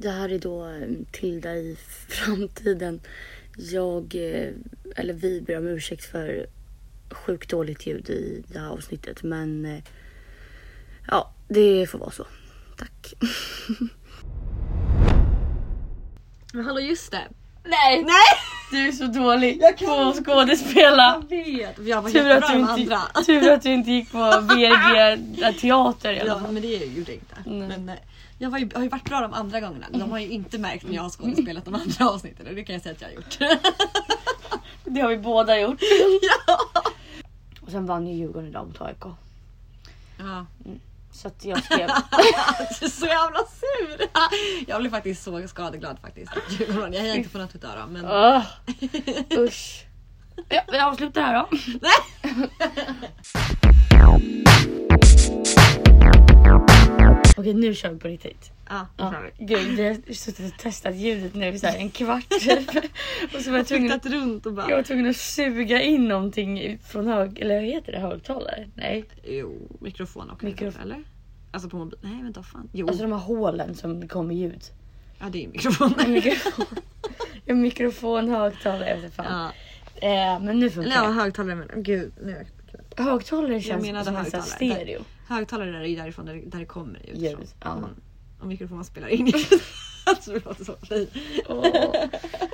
[0.00, 1.76] Det här är då eh, Tilda i
[2.08, 3.00] framtiden.
[3.56, 4.50] Jag, eh,
[4.96, 6.46] eller vi ber om ursäkt för
[7.10, 9.22] sjukt dåligt ljud i det här avsnittet.
[9.22, 9.82] Men eh,
[11.08, 12.26] ja, det får vara så.
[12.78, 13.14] Tack.
[16.52, 17.28] Men hallå just det.
[17.64, 18.02] Nej!
[18.02, 18.12] Nej!
[18.72, 21.22] Du är så dålig Jag kan på att skådespela.
[21.30, 21.78] Jag vet.
[21.78, 23.22] Jag var Tur att, du inte, andra.
[23.26, 24.18] tur att du inte gick på
[24.54, 26.52] VG teater i alla Ja fall.
[26.52, 27.34] men det gjorde jag inte.
[27.46, 27.68] Nej.
[27.68, 27.94] Men, eh,
[28.38, 29.86] jag var ju, har ju varit bra de andra gångerna.
[29.90, 32.72] De har ju inte märkt när jag har skådespelat de andra avsnitten och det kan
[32.72, 33.38] jag säga att jag har gjort.
[34.84, 35.78] Det har vi båda gjort.
[36.46, 36.58] ja.
[37.60, 39.04] Och sen vann ju Djurgården idag mot AIK.
[40.18, 40.46] ja.
[41.12, 41.88] Så att jag skrev...
[42.80, 44.08] Du är så jävla sur!
[44.66, 46.32] Jag blev faktiskt så skadeglad faktiskt.
[46.50, 46.92] Djurgården.
[46.92, 48.42] Jag hejar inte på något utav dem men Öh,
[49.38, 49.84] usch.
[50.48, 51.48] Ja, vi avslutar här då.
[57.38, 58.50] Okej nu kör vi på riktigt.
[58.68, 59.14] ja, Ja.
[59.38, 59.44] ja.
[59.46, 62.68] Gud vi har suttit och testat ljudet nu så här en kvart typ.
[63.34, 64.70] Och så var jag tvungen, Flyttat runt och bara...
[64.70, 67.38] jag var tvungen att suga in någonting från hög...
[67.38, 67.98] Eller vad heter det?
[67.98, 68.68] Högtalare?
[68.74, 69.04] Nej.
[69.24, 70.82] Jo, mikrofon och Mikrofon.
[70.82, 71.02] eller?
[71.50, 71.98] Alltså på mobil.
[72.02, 72.68] Nej vänta fan.
[72.72, 74.62] Jo, Alltså de här hålen som det kommer ljud.
[75.20, 75.94] ja det är mikrofon.
[76.04, 76.66] En mikrofon.
[77.46, 79.26] En mikrofon, högtalare, jag vet inte fan.
[80.00, 80.06] ja.
[80.08, 81.12] Eh, men nu funkar Eller ja, det.
[81.14, 82.12] högtalare men gud.
[82.22, 82.46] Nu.
[82.96, 84.46] Högtalare känns menade som högtalare.
[84.46, 85.00] stereo.
[85.28, 87.16] Högtalare är ju därifrån där, där det kommer ljud.
[87.16, 87.46] Ljud, ifrån.
[87.60, 87.76] ja.
[87.76, 87.90] Mm.
[88.40, 89.32] Och mikrofonen spelar in.
[90.06, 91.10] alltså det låter så fint.
[91.48, 91.94] Åh,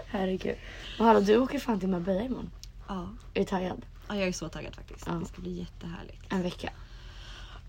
[0.07, 0.57] herregud.
[0.99, 2.51] Och hallå, du åker fan till Marbella imorgon.
[2.89, 3.09] Ja.
[3.35, 3.87] Är du taggad?
[4.09, 5.07] ja, jag är så taggad faktiskt.
[5.07, 5.13] Ja.
[5.13, 6.23] Det ska bli jättehärligt.
[6.29, 6.71] En vecka.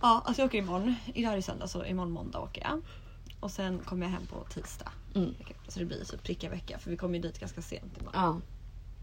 [0.02, 0.96] Ja, alltså jag åker imorgon.
[1.14, 2.82] Idag är det söndag så imorgon måndag åker jag.
[3.40, 4.92] Och sen kommer jag hem på tisdag.
[5.16, 5.34] Mm.
[5.68, 8.14] Så det blir typ pricka vecka för vi kommer ju dit ganska sent imorgon.
[8.24, 8.40] Ja.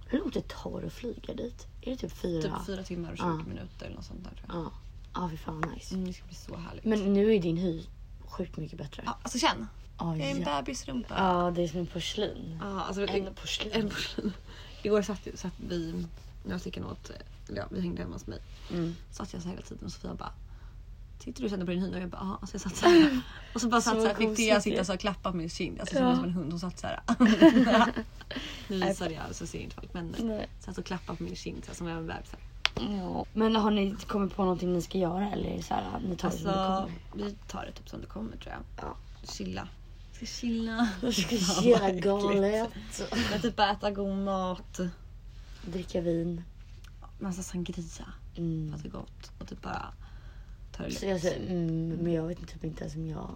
[0.06, 1.66] Hur långt det tar att flyga dit?
[1.82, 2.42] Är det typ fyra?
[2.58, 3.34] Typ fyra timmar och 20 Ja.
[3.48, 4.64] minuter eller något sånt där tror jag.
[4.64, 4.70] Ja.
[5.14, 5.94] Ja, fy fan vad nice.
[5.94, 6.84] Mm, det ska bli så härligt.
[6.84, 7.86] Men nu är din hy
[8.26, 9.02] sjukt mycket bättre.
[9.06, 9.66] Ja, alltså känn.
[9.98, 10.62] Ja, Jag är en ja.
[10.62, 11.14] bebisrumpa.
[11.18, 12.58] ja det är som en porslin.
[12.60, 13.72] Ja, alltså, En porslin.
[13.72, 14.32] en porslin.
[14.82, 16.06] Igår satt, satt vi,
[16.44, 17.10] när Stickan åt,
[17.56, 18.38] ja, vi hängde hemma hos mig.
[18.70, 18.94] Mm.
[19.10, 20.32] Satt jag så hela tiden och Sofia bara
[21.18, 21.94] Tittar du kände på din hund?
[21.94, 22.46] Och jag bara ja.
[22.46, 23.20] Så jag satt så här.
[23.54, 25.50] Och så bara satt Så så här, fick Thea sitta så och klappa på min
[25.50, 25.80] kind.
[25.80, 26.14] Alltså Ja.
[26.14, 26.50] som en hund.
[26.52, 27.00] Hon satt så här.
[28.68, 29.94] nu visade jag så ser inte folk.
[29.94, 30.48] Men Nej.
[30.60, 32.30] satt och klappade på min kind så här, som en bebis.
[32.76, 32.82] Så.
[32.82, 33.24] Ja.
[33.32, 36.36] Men har ni kommit på någonting ni ska göra eller så här, ni tar det
[36.36, 37.24] som det Alltså kommer?
[37.28, 38.86] vi tar det typ som det kommer tror jag.
[38.86, 38.96] Ja.
[39.32, 39.68] Chilla.
[40.12, 40.88] Ska chilla.
[41.02, 41.34] Jag ska
[41.88, 42.04] äckligt.
[42.04, 42.70] galet.
[43.30, 44.80] Men typ äta god mat.
[45.66, 46.42] Dricka vin.
[47.18, 47.84] Massa sangria.
[48.36, 48.68] Mm.
[48.70, 49.30] För att det är gott.
[49.40, 49.86] Och typ bara
[50.72, 51.12] ta det Så lugnt.
[51.12, 53.30] jag säger, mm, men jag vet typ inte ens om jag...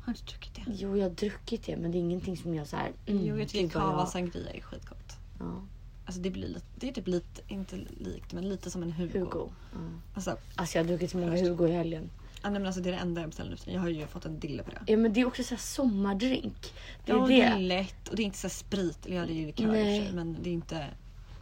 [0.00, 0.62] Har du druckit det?
[0.66, 2.92] Jo, jag har druckit det men det är ingenting som jag så här.
[3.06, 5.16] Mm, jo jag tycker cava jag- sangria är skitgott.
[5.38, 5.62] Ja,
[6.06, 9.18] Alltså det blir det är typ lite, inte likt men lite som en Hugo.
[9.18, 9.48] Hugo.
[9.72, 9.78] Ja.
[10.14, 12.10] Alltså, Alltså jag har druckit så många Hugo i helgen.
[12.42, 13.72] ja, nej, men alltså det är det enda jag beställer nu.
[13.72, 14.92] Jag har ju fått en dille på det.
[14.92, 16.72] Ja men det är också så här sommardrink.
[17.04, 17.34] Det är ja, det.
[17.34, 19.06] det är lätt och det är inte så här sprit.
[19.06, 20.00] Eller ja det är ju likör i Nej.
[20.06, 20.86] sig men det är inte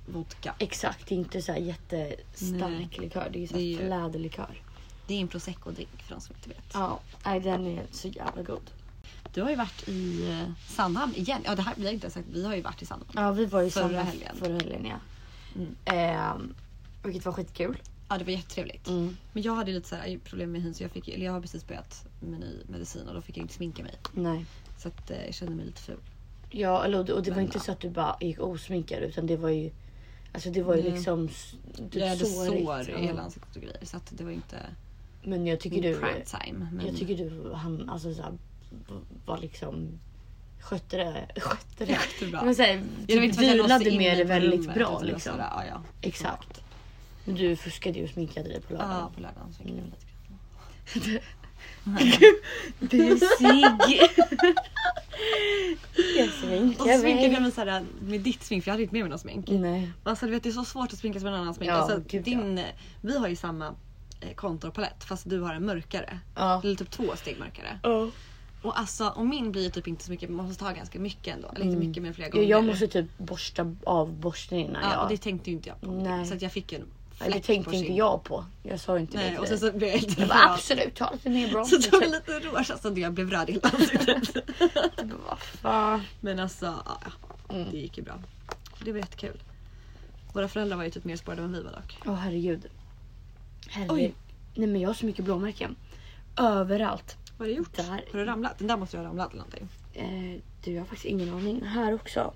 [0.06, 0.54] vodka.
[0.58, 2.88] Exakt, det är inte så här jättestark Nej.
[3.00, 3.28] likör.
[3.32, 4.62] Det är ju så Det är här ju- fläderlikör.
[5.06, 6.64] Det är en prosecco-drink för de som inte vet.
[6.74, 8.70] Ja, nej den är så jävla god.
[9.34, 11.41] Du har ju varit i eh, Sandhamn igen.
[11.45, 12.27] Ja det här vi har inte sagt.
[12.33, 13.12] Vi har ju varit i Sandhamn.
[13.15, 14.37] Ja vi var ju Förra samma helgen.
[14.37, 14.97] Förra helgen ja.
[15.56, 15.75] Mm.
[15.84, 16.55] Ehm,
[17.05, 17.78] vilket var skitkul.
[18.09, 18.89] Ja det var jättetrevligt.
[18.89, 19.17] Mm.
[19.33, 21.41] Men jag hade lite så här problem med hyn så jag fick, eller jag har
[21.41, 23.95] precis börjat med ny medicin och då fick jag inte sminka mig.
[24.12, 24.47] Nej.
[24.78, 25.99] Så att eh, jag kände mig lite ful.
[26.51, 27.62] Ja, eller, och det- och det var inte ja.
[27.62, 29.71] så att du bara gick osminkad utan det var ju
[30.33, 30.93] Alltså det var ju Nej.
[30.93, 34.25] liksom s- typ jag hade sårigt, sår i hela ansiktet och grejer så att det
[34.25, 34.56] var inte
[35.22, 36.69] Men jag tycker du prime time.
[36.72, 38.33] Men Jag tycker du han alltså så här,
[39.24, 39.98] var liksom
[40.60, 41.92] skötte det, skötte det.
[41.92, 42.44] jättebra.
[42.44, 45.32] Men så här, Ja, typ vilade med mig det väldigt bra liksom.
[45.32, 45.82] sådär, ja, ja.
[46.00, 46.60] Exakt.
[47.24, 49.12] Men du fuskade ju och sminkade dig på Ja, lördagen.
[49.14, 49.74] på lördagen så Mm.
[50.94, 51.20] lite grann.
[52.78, 54.00] Busig!
[56.16, 57.41] jag Och så sminkar sminkade mig.
[57.41, 59.46] mig såhär med ditt smink för jag hade inte med mig någon smink.
[59.48, 59.91] Nej.
[60.02, 61.70] Alltså du vet det är så svårt att sminka sig med någon annan smink.
[61.70, 62.60] Ja, alltså, gud, din,
[63.00, 63.74] Vi har ju samma
[64.20, 66.18] eh, kontorpalett fast du har en mörkare.
[66.34, 66.60] Ja.
[66.64, 67.78] Eller typ två steg mörkare.
[67.82, 68.08] Ja.
[68.64, 71.34] Och alltså och min blir ju typ inte så mycket, man måste ta ganska mycket
[71.34, 71.48] ändå.
[71.48, 71.89] Eller inte Mm.
[71.89, 72.47] mycket men flera gånger.
[72.47, 75.03] Jag måste typ borsta av borsten innan Ja jag...
[75.03, 75.91] och det tänkte ju inte jag på.
[75.91, 76.27] Nej.
[76.27, 76.80] Så att jag fick en
[77.21, 77.97] Nej, fläck det tänkte på inte kinden.
[77.97, 78.44] jag på.
[78.62, 80.94] Jag sa inte Nej det och till sen så blev jag helt Jag bara absolut,
[80.94, 81.65] ta lite mer bra.
[81.65, 84.36] Så tog jag lite rouge alltså jag blev röd i hela ansiktet.
[85.28, 86.03] Vad fan.
[86.21, 87.10] Men alltså ja, ja,
[87.54, 87.71] Mm.
[87.71, 88.15] det gick ju bra.
[88.84, 89.42] Det var jättekul.
[90.33, 91.98] Våra föräldrar var ju typ mer spårade än vi var dock.
[92.06, 92.66] Åh herregud.
[93.68, 93.92] Herregud.
[93.92, 94.15] Oj.
[94.54, 95.77] Nej men jag har så mycket blåmärken.
[96.36, 97.16] Överallt.
[97.44, 97.76] Vad har du gjort?
[97.76, 98.04] Där.
[98.12, 98.58] Har du ramlat?
[98.58, 99.68] Den där måste ju ha ramlat eller någonting.
[99.92, 101.62] Eh, du jag har faktiskt ingen aning.
[101.62, 102.32] Här också.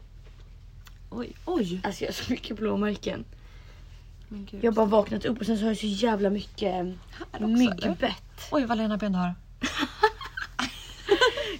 [1.10, 1.80] Oj, oj!
[1.84, 3.24] Alltså jag har så mycket blåmärken.
[4.28, 4.64] Men gud.
[4.64, 6.94] Jag har bara vaknat upp och sen så har jag så jävla mycket Här
[7.32, 7.46] också, eller?
[7.46, 8.48] myggbett.
[8.52, 9.34] Oj vad Lena Ben du har.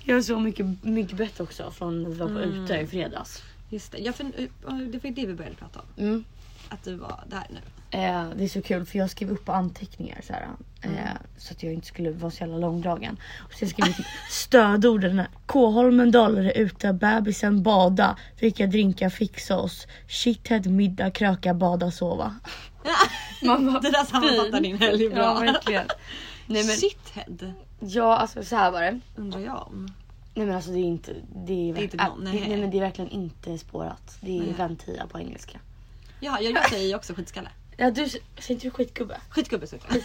[0.04, 2.64] Jag såg mycket, mycket bett också från när vi var på Mm.
[2.64, 3.42] ute i fredags.
[3.70, 3.98] Just det.
[3.98, 4.30] Ja, för, eh,
[4.64, 6.04] det var ju det vi började prata om.
[6.04, 6.24] Mm.
[6.68, 7.58] Att du var där nu.
[7.90, 11.00] Eh, det är så kul för jag skrev upp anteckningar så, här, eh, Mm.
[11.38, 13.16] så att jag inte skulle vara så jävla långdragen.
[13.38, 15.22] Och så jag skrev typ stödorden.
[15.46, 22.34] K-Holmen, Dalarö, ute, bebisen, bada, dricka drinkar, fixa oss, shithead, middag, kröka, bada, sova.
[23.42, 25.18] Man bara, det där sammanfattar din helg bra.
[25.22, 25.86] Ja verkligen.
[26.46, 29.00] Nej men, Shithead ja alltså så här var det.
[29.16, 29.94] undrar jag om.
[30.34, 31.12] Nej men alltså det är inte,
[31.46, 32.40] det är, Det är inte någon, nej.
[32.40, 34.18] det, nej men det är verkligen inte spårat.
[34.20, 34.54] Det är Nej.
[34.58, 35.58] ventia på engelska.
[36.20, 37.48] Ja, jag, säger också skitskalle.
[37.80, 39.20] Ja du, säger inte du skitgubbe?
[39.30, 39.84] Skitgubbe säger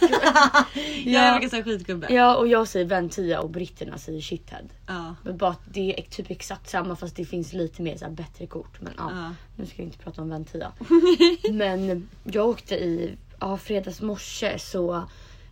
[1.04, 2.06] Ja, jag brukar säga skitgubbe.
[2.12, 4.68] Ja och jag säger ventia och britterna säger shithead.
[4.86, 5.14] Ja.
[5.22, 8.12] Men bara att det är typ exakt samma fast det finns lite mer så här
[8.12, 8.80] bättre kort.
[8.80, 9.34] Men ja, Ja.
[9.56, 10.72] nu ska vi inte prata om ventia.
[11.52, 15.04] men jag åkte i ja, fredags morse så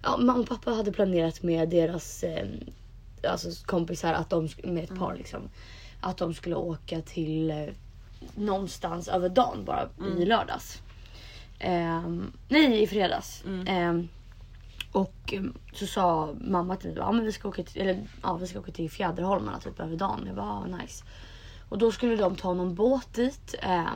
[0.02, 2.46] ja, mamma och pappa hade planerat med deras eh,
[3.28, 5.40] alltså kompisar att de med ett par liksom.
[6.00, 7.56] Att de skulle åka till eh,
[8.34, 10.82] någonstans över dagen bara i lördags.
[11.62, 13.44] Ehm, nej i fredags.
[13.66, 14.08] Ehm,
[14.92, 18.36] och ehm, så sa mamma till mig ja, men vi ska åka till, eller, ja,
[18.36, 20.22] vi ska åka till Fjäderholmarna typ över dagen.
[20.26, 21.04] Jag bara ah, nice.
[21.68, 23.54] Och då skulle de ta någon båt dit.
[23.62, 23.92] Eh,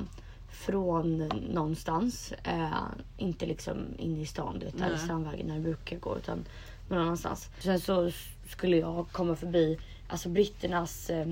[0.51, 1.19] från
[1.53, 2.33] någonstans.
[2.45, 2.83] Eh,
[3.17, 4.99] inte liksom inne i stan, du vet, Nej.
[4.99, 6.19] Strandvägen där det brukar gå.
[6.19, 6.45] Utan
[6.89, 7.49] någon annanstans.
[7.59, 8.11] Sen så
[8.49, 9.79] skulle jag komma förbi
[10.09, 11.27] alltså britternas eh,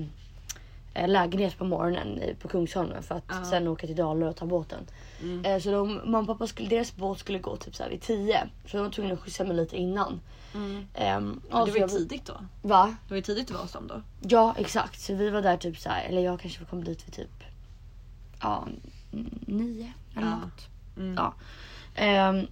[1.07, 3.45] lägenhet på morgonen på Kungsholmen för att Ja.
[3.45, 4.79] sen åka till Dalarö och ta båten.
[5.21, 5.45] Mm.
[5.45, 8.01] Eh, så de, mamma och pappa skulle, deras båt skulle gå typ så här vid
[8.01, 8.47] 10.
[8.65, 10.19] Så de var tvungna att skjutsa mig lite innan.
[10.53, 10.87] Mm.
[10.93, 12.33] Ehm, Ja, och det var ju tidigt då.
[12.61, 12.95] Va?
[13.07, 14.01] Det var ju tidigt du var hos dem då.
[14.21, 14.99] Ja exakt.
[15.01, 17.43] Så vi var där typ så här, eller jag kanske kom dit vid typ
[18.41, 18.67] ja,
[19.13, 20.35] n- nio eller Ja.
[20.37, 20.67] något.
[20.97, 21.13] Mm.
[21.13, 21.33] Ja.
[21.95, 22.47] Ehm,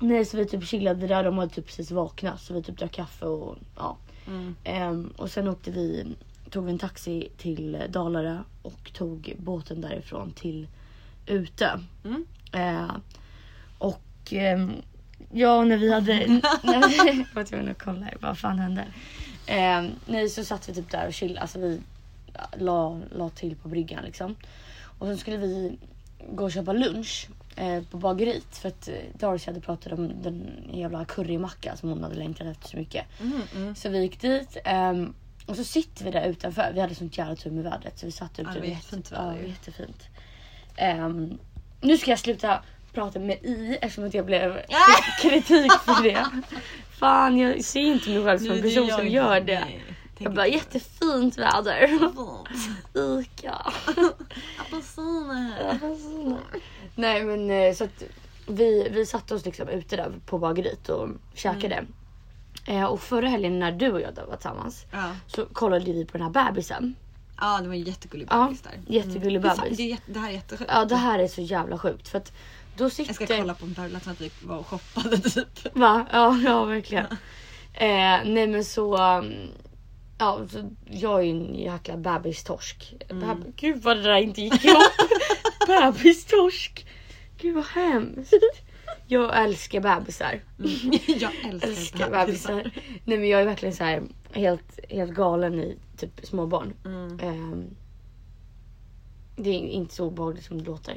[0.00, 2.92] nej så vi typ chillade där, de hade typ precis vaknat så vi typ drack
[2.92, 3.96] kaffe och ja.
[4.26, 4.54] Mm.
[4.64, 6.06] Ehm, och sen åkte vi,
[6.52, 10.66] tog vi en taxi till Dalarö och tog båten därifrån till
[11.26, 11.78] Utö.
[12.04, 12.26] Mm.
[12.52, 12.96] Eh,
[13.78, 14.72] och ehm,
[15.32, 16.12] ja, när vi hade...
[16.62, 18.84] när vi, jag var tvungen att kolla här, vad fan hände?
[19.46, 21.40] Eh, nej, så satt vi typ där och chillade.
[21.40, 21.80] Alltså vi
[22.56, 24.36] la, la till på bryggan liksom.
[24.98, 25.78] Och sen skulle vi
[26.30, 28.56] gå och köpa lunch eh, på bageriet.
[28.56, 32.68] För att eh, Darcy hade pratat om den jävla currymacka som hon hade längtat efter
[32.68, 33.04] så mycket.
[33.20, 33.40] Mm.
[33.56, 33.74] Mm.
[33.74, 34.56] Så vi gick dit.
[34.64, 35.14] ehm,
[35.46, 36.70] och så sitter vi där utanför.
[36.74, 37.98] Vi hade sånt jävla tur med vädret.
[37.98, 38.42] Så vi satt ute.
[38.42, 40.02] Ja, det var jättefint Ja, jättefint.
[40.76, 41.38] Ehm,
[41.80, 42.62] nu ska jag sluta
[42.92, 44.60] prata med i eftersom att jag blev
[45.22, 46.26] kritik för det.
[46.98, 49.60] Fan, jag ser inte mig själv som en person som gör det.
[49.60, 49.82] Nej,
[50.18, 51.90] Jag bara, jättefint väder.
[53.20, 53.54] Ica.
[54.58, 55.78] Apelsiner.
[56.94, 58.02] Nej men eh, så att
[58.46, 61.74] vi, vi satte oss liksom ute där på bageriet och käkade.
[61.74, 61.92] Mm.
[62.66, 65.10] Eh, och förra helgen när du och jag var tillsammans Ja.
[65.26, 66.94] så kollade vi på den här bebisen.
[67.40, 68.72] ja, det var en jättegullig Ja, bebis där.
[68.86, 69.78] jättegullig Hur fan- bebis.
[69.78, 70.70] Det, det här är jättesjukt.
[70.74, 72.32] Ja det här är så jävla sjukt för att
[72.76, 73.08] då sitter...
[73.20, 75.76] Jag ska kolla på en parallell att vi var och shoppade typ.
[75.76, 76.06] Va?
[76.12, 77.06] Ja, ja verkligen.
[77.74, 78.96] eh, nej men så...
[79.18, 79.32] um,
[80.18, 82.94] Ja, så jag är ju en jäkla bebistorsk.
[83.08, 83.24] Mm.
[83.30, 84.82] Beb- Gud vad det där inte gick ihop.
[85.66, 86.86] bebistorsk.
[87.38, 88.32] Gud vad hemskt.
[89.12, 90.40] Jag älskar bebisar.
[90.58, 90.70] Mm.
[91.20, 92.54] Jag älskar, Älskar bebisar.
[92.56, 92.70] bebisar.
[93.04, 96.72] Nej men jag är verkligen så här helt, helt galen i typ småbarn.
[96.84, 97.18] Mm.
[97.20, 97.64] Ehm,
[99.36, 100.92] det är inte så obehagligt som det låter.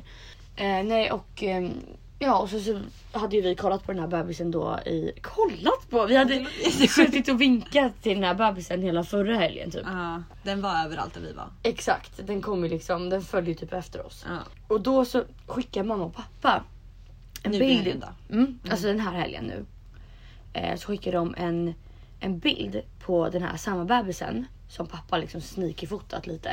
[0.56, 1.72] Eh, nej och ehm,
[2.20, 2.80] ja och så, så
[3.12, 5.12] hade ju vi kollat på den här bebisen då i...
[5.22, 6.06] Kollat på?
[6.06, 6.46] Vi hade
[6.90, 9.82] suttit och vinkat till den här bebisen hela förra helgen typ.
[9.86, 11.48] Ja, den var överallt där vi var.
[11.64, 14.26] Exakt, den kom ju liksom, den följde ju typ efter oss.
[14.30, 14.38] Ja.
[14.68, 16.64] Och då så skickar mamma och pappa
[17.46, 17.86] en Nu bild.
[17.86, 18.36] det då.
[18.36, 19.66] Mm, Alltså den här helgen nu.
[20.54, 21.74] Eh, så skickar de en,
[22.20, 26.52] en bild på den här samma bebisen som pappa liksom sneaky-fotat lite.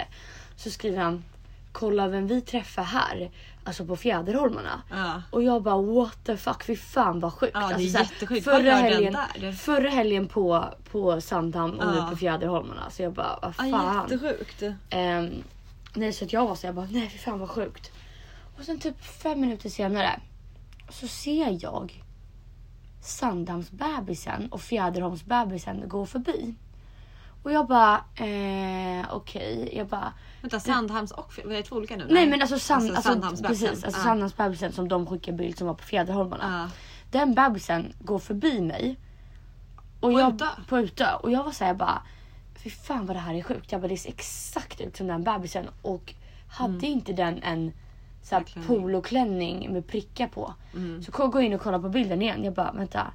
[0.57, 1.25] Så skriver han
[1.73, 3.31] kolla vem vi träffar här.
[3.65, 4.83] Alltså på Fjäderholmarna.
[4.91, 5.23] Ja.
[5.31, 7.53] Och jag bara what the fuck, fy fan vad sjukt.
[7.55, 8.45] Ja, det är alltså, jättesjukt.
[8.45, 9.17] Förra helgen,
[9.57, 12.05] förra helgen på, på Sandhamn och Ja.
[12.05, 12.91] nu på Fjäderholmarna.
[12.91, 14.09] Så jag bara vad Ja, fan.
[14.11, 14.63] jättesjukt.
[14.91, 15.31] Ehm,
[15.95, 17.91] nej så att jag var så jag bara nej för fan vad sjukt.
[18.59, 20.21] Och sen typ fem minuter senare
[20.93, 22.03] så ser jag
[23.01, 26.55] Sandhamnsbebisen och Fjäderholmsbebisen gå förbi.
[27.43, 29.71] Och jag bara eh, okej.
[29.77, 32.07] Jag bara Vänta, Sandhamns och var det två olika nu?
[32.11, 33.69] nej men alltså, sand, Alltså, alltså, Sandhamnsbebisen.
[33.69, 34.05] precis, alltså Ja.
[34.05, 36.69] Sandhamnsbebisen som de skickade bild som var på Fjäderholmarna.
[36.71, 36.77] Ja.
[37.11, 38.97] Den bebisen går förbi mig.
[40.01, 40.47] Och På jag, Utö?
[40.69, 41.15] På Utö.
[41.15, 42.03] Och jag var såhär bara,
[42.63, 43.73] fy fan vad det här är sjukt.
[43.73, 45.67] Jag bara, det ser exakt ut som den bebisen.
[45.83, 46.15] Och
[46.49, 47.73] hade inte den en
[48.23, 48.69] så här, Klänning.
[48.69, 50.55] poloklänning med prickar på.
[50.75, 51.03] Mm.
[51.03, 52.45] Så går jag in och kollar på bilden igen.
[52.45, 53.07] Jag bara, vänta.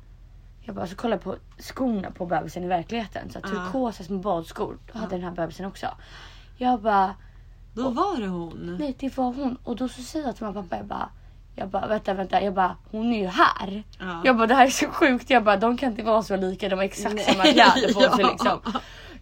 [0.61, 3.29] Jag bara, så kollade jag på skorna på bebisen i verkligheten.
[3.29, 3.65] Så här, Ja.
[3.65, 4.77] turkosa små badskor.
[4.93, 5.87] Då hade den här bebisen också.
[6.57, 7.15] Jag bara,
[7.73, 8.77] Då var det hon.
[8.79, 9.57] nej det var hon.
[9.63, 11.09] Och då så säger jag till mamma och pappa, jag bara,
[11.55, 12.41] jag bara vänta vänta.
[12.41, 13.83] Jag bara, hon är ju här.
[13.99, 14.21] Ja.
[14.25, 15.29] Jag bara det här är så sjukt.
[15.29, 16.69] Jag bara de kan inte vara så lika.
[16.69, 17.23] De har exakt Nej.
[17.23, 18.59] samma kläder på sig liksom.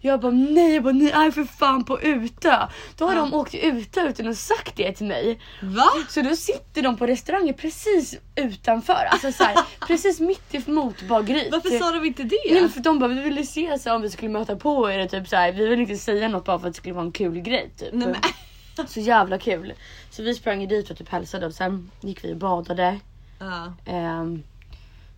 [0.00, 2.66] Jag bara nej, jag bara, ni är för fan på Utö.
[2.96, 3.20] Då har Ja.
[3.20, 5.40] de åkt till Utö utan att sagt det till mig.
[5.62, 5.86] Va?
[6.08, 9.08] Så då sitter de på restauranger precis utanför.
[9.10, 11.52] Alltså så här, precis mitt emot bageriet.
[11.52, 12.36] Varför sa de inte det?
[12.52, 15.06] Nej, för de bara vi ville se så här, om vi skulle möta på er.
[15.08, 15.52] Typ så här.
[15.52, 17.70] Vi ville inte säga något bara för att det skulle vara en kul grej.
[17.78, 17.88] Typ.
[17.92, 18.16] Nej, men.
[18.88, 19.72] Så jävla kul.
[20.10, 23.00] Så vi sprang dit och typ hälsade och sen gick vi och badade.
[23.38, 23.72] Ja.
[23.86, 24.42] Ehm,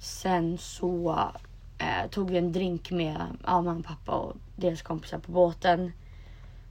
[0.01, 1.29] sen så
[1.79, 5.93] eh, tog vi en drink med ja, mamma, pappa och deras kompisar på båten.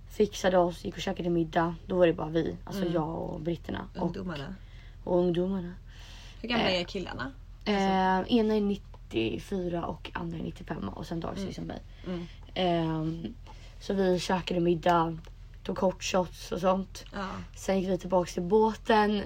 [0.10, 1.76] Fixade oss, gick och käkade middag.
[1.86, 2.94] Då var det bara vi, alltså Mm.
[2.94, 4.56] jag och britterna och, Ungdomarna.
[5.04, 5.74] och ungdomarna.
[6.42, 6.80] Hur gamla Eh.
[6.82, 7.32] är killarna?
[7.66, 11.54] Eh, ena är 94 och andra är 95 och sen Darcy Mm.
[11.54, 11.80] som mig.
[12.08, 12.26] Mm.
[12.54, 13.34] Ehm,
[13.80, 15.18] så vi käkade middag,
[15.64, 17.06] tog hot shots och sånt.
[17.14, 17.28] Ja.
[17.56, 19.22] Sen gick vi tillbaka till båten.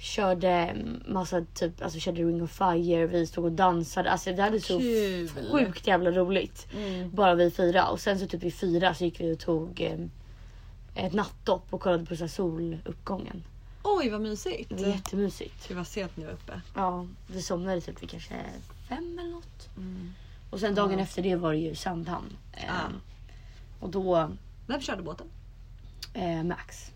[0.00, 0.76] Körde
[1.06, 4.10] massa typ, alltså körde Ring of Fire, vi stod och dansade.
[4.10, 5.28] Alltså det hade så Kul.
[5.52, 6.66] sjukt jävla roligt.
[6.74, 7.10] Mm.
[7.14, 7.88] Bara vi fyra.
[7.88, 11.80] Och sen så typ vid fyra så gick vi och tog eh, ett nattdopp och
[11.80, 13.42] kollade på så soluppgången.
[13.82, 14.68] Oj vad mysigt.
[14.68, 15.68] Det var jättemysigt.
[15.68, 16.60] Det var sent ni var uppe.
[16.74, 18.34] Ja, vi somnade typ vid kanske
[18.88, 19.68] fem eller något.
[19.76, 20.14] Mm.
[20.50, 21.04] Och sen dagen Ja.
[21.04, 22.36] efter det var det ju Sandhamn.
[22.52, 22.74] Eh, Ja.
[23.80, 24.30] Och då
[24.66, 25.26] Vem körde båten?
[26.14, 26.90] eh, Max.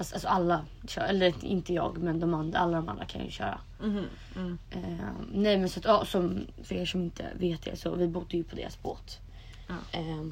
[0.00, 0.08] Mm.
[0.08, 0.08] Mm.
[0.08, 3.30] Fast alltså alla kör, eller inte jag men de andra, alla de andra kan ju
[3.30, 3.60] köra.
[3.80, 4.04] Mhm.
[4.36, 4.58] Mm.
[4.70, 8.08] Eh, nej men så att, ja, som, för er som inte vet det så vi
[8.08, 9.18] bodde ju på deras båt.
[9.92, 10.24] Eh,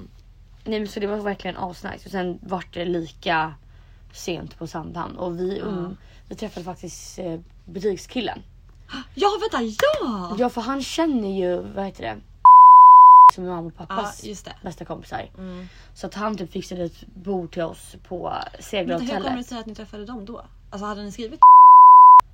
[0.65, 3.55] nej men så det var verkligen asnice och sen vart det lika
[4.13, 5.97] sent på Sandhamn och vi, um,
[6.29, 8.43] vi träffade faktiskt eh, butikskillen.
[9.15, 10.37] Ja vänta, ja!
[10.39, 12.17] Ja för han känner ju, vad heter det?
[13.35, 14.55] Som är mamma och Ja pappas det.
[14.63, 15.31] bästa kompisar.
[15.39, 15.69] Mm.
[15.95, 19.47] Så att han typ fixade ett bord till oss på Men hur kommer det segelhotellet.
[19.47, 20.45] sig att ni träffade dem då?
[20.71, 21.41] Alltså hade ni skrivit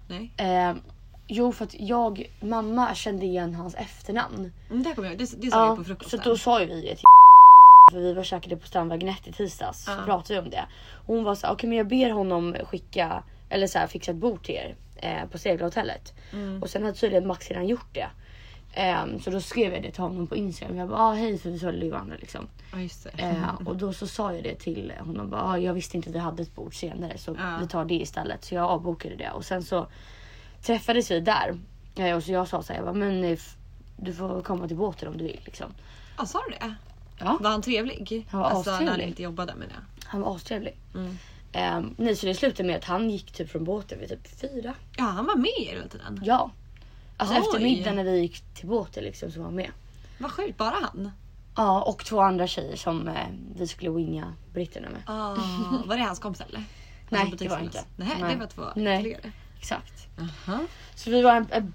[0.09, 0.33] Nej?
[0.37, 0.75] Eh,
[1.29, 4.53] jo för att jag, mamma kände igen hans efternamn.
[4.71, 6.21] Mm, det kommer jag Det, det sa vi på så frukosten.
[6.25, 7.05] då sa ju vi det till
[7.93, 9.85] för vi var käkade på Strandvägen 1 i tisdags.
[9.87, 9.97] Ja.
[9.97, 10.67] Så pratade vi om det.
[11.07, 14.17] Och hon var så okej men jag ber honom skicka, eller så här, fixa ett
[14.17, 16.15] bord till er eh, på segelhotellet.
[16.33, 16.63] Mm.
[16.63, 18.09] Och sen hade tydligen Max redan gjort det.
[18.77, 20.77] Ehm, så då skrev jag det till honom på Instagram.
[20.77, 22.49] Jag bara ah, hej för vi följde ju varandra liksom.
[22.73, 23.23] Det.
[23.23, 25.31] Eh, och då så sa jag det till honom.
[25.31, 27.59] Bara, ah, jag visste inte att vi hade ett bord senare så Ja.
[27.61, 28.45] vi tar det istället.
[28.45, 29.31] Så jag avbokade det.
[29.31, 29.87] Och sen så
[30.63, 31.59] träffades vi där.
[31.97, 33.37] Eh, och så jag sa så här, jag bara, men
[33.97, 35.41] du får komma till båten om du vill.
[35.45, 35.67] Liksom.
[36.19, 36.75] Ja sa du det?
[37.21, 37.39] Ja.
[37.41, 38.27] Var han trevlig?
[38.31, 39.09] Han var alltså när han astrevlig.
[39.09, 40.05] inte jobbade med det.
[40.07, 40.77] Han var astrevlig.
[40.95, 41.19] Mm.
[41.53, 44.75] Eh, nej, så det slutade med att han gick typ från båten vid typ fyra.
[44.97, 46.21] Ja han var med hela tiden.
[46.25, 46.51] Ja.
[47.17, 47.41] Alltså Oj.
[47.41, 49.71] efter middagen när vi gick till båten liksom så var han med.
[50.19, 51.11] Vad sjukt, bara han?
[51.57, 55.03] Ja och två andra tjejer som eh, vi skulle winga britterna med.
[55.07, 55.37] Ah,
[55.87, 56.65] var det hans kompis eller?
[57.09, 57.85] Nej, det var inte.
[57.97, 58.35] Nej, Nej.
[58.35, 58.95] det var två Nej.
[59.01, 59.33] ytterligare.
[59.59, 60.09] Exakt.
[60.19, 60.59] Aha.
[60.95, 61.73] Så vi var en, en,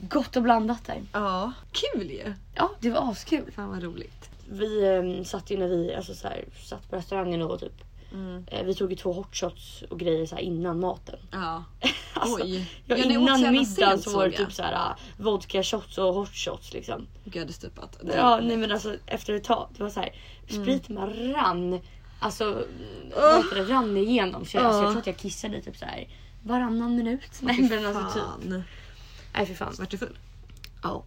[0.00, 1.02] gott och blandat där.
[1.12, 2.34] Ja, kul ju.
[2.54, 3.52] Ja det var askul.
[3.52, 4.30] Fan vad roligt.
[4.50, 8.44] Vi eh, satt ju när vi alltså, så här, satt på restaurangen och typ Mm.
[8.66, 11.18] vi tog ju två hot shots och grejer så innan maten.
[11.30, 11.64] Ja.
[12.14, 12.70] Alltså, Oj.
[12.86, 16.72] Ja, innan middagen så var det typ så här ah, vodka shots och hot shots
[16.72, 17.06] liksom.
[17.24, 17.98] Gud jag hade stupat.
[18.16, 20.14] Ja nej men alltså efter ett tag det var så här
[20.50, 20.64] Mm.
[20.64, 21.80] spriten bara rann.
[22.20, 22.64] Alltså
[23.08, 24.90] heter det, rann igenom så jag, alltså, jag Ja.
[24.90, 26.08] tror att jag kissade typ så här
[26.42, 27.20] varannan minut.
[27.40, 28.22] Nej men alltså typ.
[28.22, 28.64] Fan.
[29.34, 29.74] Nej för fan.
[29.78, 30.18] Vart du full?
[30.82, 31.04] Ja.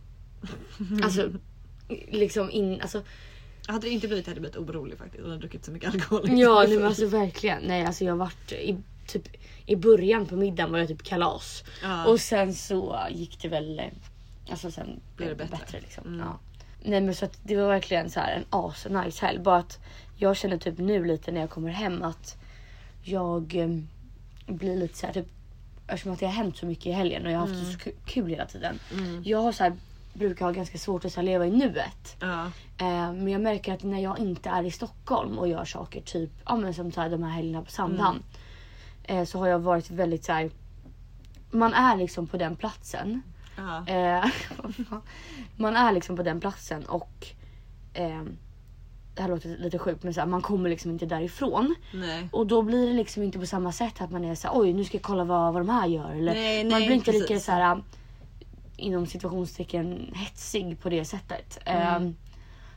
[1.04, 1.30] Alltså
[2.08, 3.02] liksom in, alltså
[3.68, 5.22] Hade det inte blivit hade jag blivit orolig faktiskt.
[5.22, 6.22] Hon hade druckit så mycket alkohol.
[6.40, 7.64] Ja nej, men alltså verkligen.
[7.64, 9.28] Nej alltså jag vart i, typ
[9.66, 11.64] i början på middagen var jag typ kalas.
[11.84, 12.06] Ja.
[12.06, 13.86] Och sen så gick det väl, eh,
[14.50, 15.58] alltså sen Blev det det bättre?
[15.58, 16.04] bättre, liksom.
[16.08, 16.20] Mm.
[16.20, 16.40] Ja.
[16.84, 19.40] Nej men så att det var verkligen så här en as nice helg.
[19.40, 19.80] Bara att
[20.18, 22.38] jag känner typ nu lite när jag kommer hem att
[23.04, 23.70] jag eh,
[24.48, 25.28] blir lite så här typ
[25.88, 27.94] eftersom att det har hänt så mycket i helgen och jag har haft så ku-
[28.06, 28.80] kul hela tiden.
[28.94, 29.24] Mm.
[29.26, 29.74] Jag har så här,
[30.16, 32.16] brukar ha ganska svårt att så här, leva i nuet.
[32.20, 32.46] Ja.
[32.78, 36.32] Eh, men jag märker att när jag inte är i Stockholm och gör saker typ
[36.46, 38.24] ja, men som så här, de här helgerna på Sandhamn.
[39.04, 40.50] Eh, så har jag varit väldigt så här.
[41.52, 43.22] Man är liksom på den platsen.
[43.58, 43.88] Ja.
[43.88, 44.26] Eh,
[45.56, 47.28] man är liksom på den platsen och
[47.94, 48.24] eh,
[49.16, 51.76] det här låter lite sjukt men så här, man kommer liksom inte därifrån.
[51.94, 52.30] Nej.
[52.32, 54.74] Och då blir det liksom inte på samma sätt att man är så här, oj
[54.74, 56.12] nu ska jag kolla vad, vad de här gör.
[56.12, 57.46] Eller Nej, man nej, blir inte lika precis.
[57.46, 57.82] så här
[58.78, 61.60] inom situationstecken hetsig på det sättet.
[61.66, 61.82] Mm.
[61.82, 62.16] Ehm,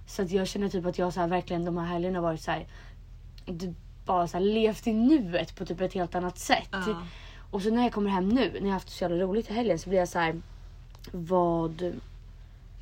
[0.06, 2.50] så att jag känner typ att jag så här, verkligen de här helgerna varit så
[2.50, 2.66] här,
[4.04, 6.68] bara så här, levt i nuet på typ ett helt annat sätt.
[6.70, 7.02] Ja.
[7.50, 9.78] Och så när jag kommer hem nu, när jag haft så jävla roligt i helgen
[9.78, 10.42] så blir jag så här.
[11.12, 12.00] vad...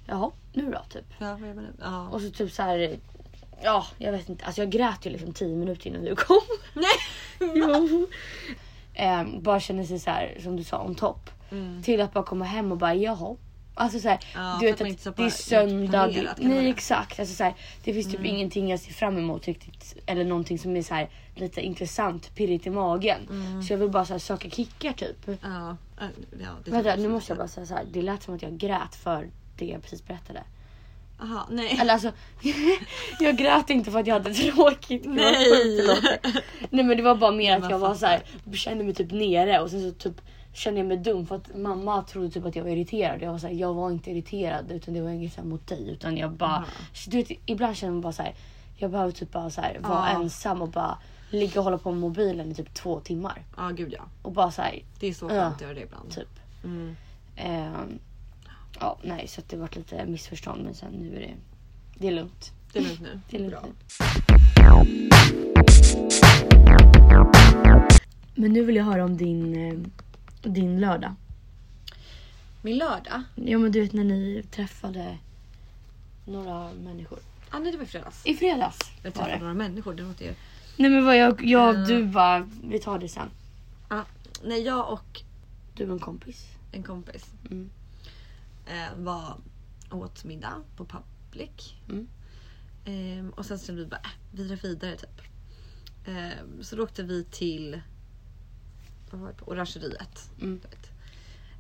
[0.06, 1.04] Jaha, nu då typ.
[1.18, 1.73] Ja, nu?
[1.80, 2.08] Ja.
[2.08, 2.99] Och så typ så här.
[3.62, 4.44] Ja, jag vet inte.
[4.44, 6.40] Alltså jag grät ju liksom 10 minuter innan du kom.
[6.75, 6.96] Nej!
[7.54, 8.06] jo.
[8.96, 11.30] Ehm, bara känner sig så här som du sa on topp.
[11.50, 11.82] Mm.
[11.82, 13.36] Till att bara komma hem och bara jaha.
[13.74, 16.06] Alltså så här, Ja, du vet att att det är söndag.
[16.06, 17.20] Det, nej exakt.
[17.20, 18.26] Alltså så här, det finns typ Mm.
[18.34, 19.96] ingenting jag ser fram emot riktigt.
[20.06, 23.20] Eller någonting som är så här, lite intressant, pirrigt i magen.
[23.30, 23.62] Mm.
[23.62, 25.16] Så jag vill bara så här, söka kickar typ.
[25.42, 27.84] Ja, ja, Vänta nu måste jag bara säga så här.
[27.92, 30.42] Det lät som att jag grät för det jag precis berättade.
[31.20, 31.78] Aha, nej.
[31.80, 32.12] Eller alltså,
[33.20, 35.02] jag grät inte för att jag hade tråkigt.
[35.02, 35.87] Det Nej.
[36.70, 38.23] Nej men det var bara mer att jag var så här,
[38.54, 40.20] kände mig typ nere och sen så typ
[40.54, 43.23] kände jag mig dum för att mamma trodde typ att jag var irriterad.
[43.23, 45.90] Jag var så här, jag var inte irriterad utan det var inget så mot dig
[45.90, 46.64] utan jag bara, Aha.
[47.08, 48.35] du vet, ibland känner man bara så här,
[48.76, 50.20] jag behöver typ bara så här, vara Ja.
[50.23, 50.99] ensam och bara
[51.30, 53.42] ligga och hålla på med mobilen i typ två timmar.
[53.56, 54.02] Ja, gud ja.
[54.23, 56.11] Och bara så här, Det är så skönt att göra det ibland.
[56.11, 56.28] typ.
[56.64, 56.96] Mm.
[57.37, 57.99] ehm,
[58.80, 61.35] ja nej så att det var lite missförstånd men sen nu är det,
[61.99, 62.52] det är lugnt.
[62.73, 63.21] Det är lugnt nu.
[63.30, 63.62] Det är lugnt Bra.
[64.83, 65.09] nu.
[68.35, 69.78] Men nu vill jag höra om din, eh,
[70.50, 71.14] din lördag.
[72.62, 73.23] Min lördag?
[73.35, 75.18] Ja men du vet när ni träffade
[76.26, 77.18] några människor.
[77.50, 78.26] Ah, nej, det var i fredags.
[78.26, 79.38] I fredags Jag var träffade det.
[79.40, 79.95] några människor.
[79.95, 80.35] Det låter ju...
[80.76, 81.87] Nej men vad jag, jag Eh.
[81.87, 83.28] du bara, vi tar det sen.
[83.88, 84.02] Ah,
[84.45, 85.23] nej, jag och
[85.75, 86.47] Du och en kompis.
[86.73, 87.71] en kompis Mm.
[88.66, 89.38] Eh, var
[89.90, 91.75] åt middag på Public.
[91.88, 92.08] Mm.
[92.85, 95.20] Ehm, och sen kände vi bara, äh, vi drar vidare typ.
[96.06, 97.80] Ehm, så då åkte vi till
[99.11, 99.50] vad var det på?
[99.50, 100.30] Orangeriet.
[100.40, 100.61] Mm.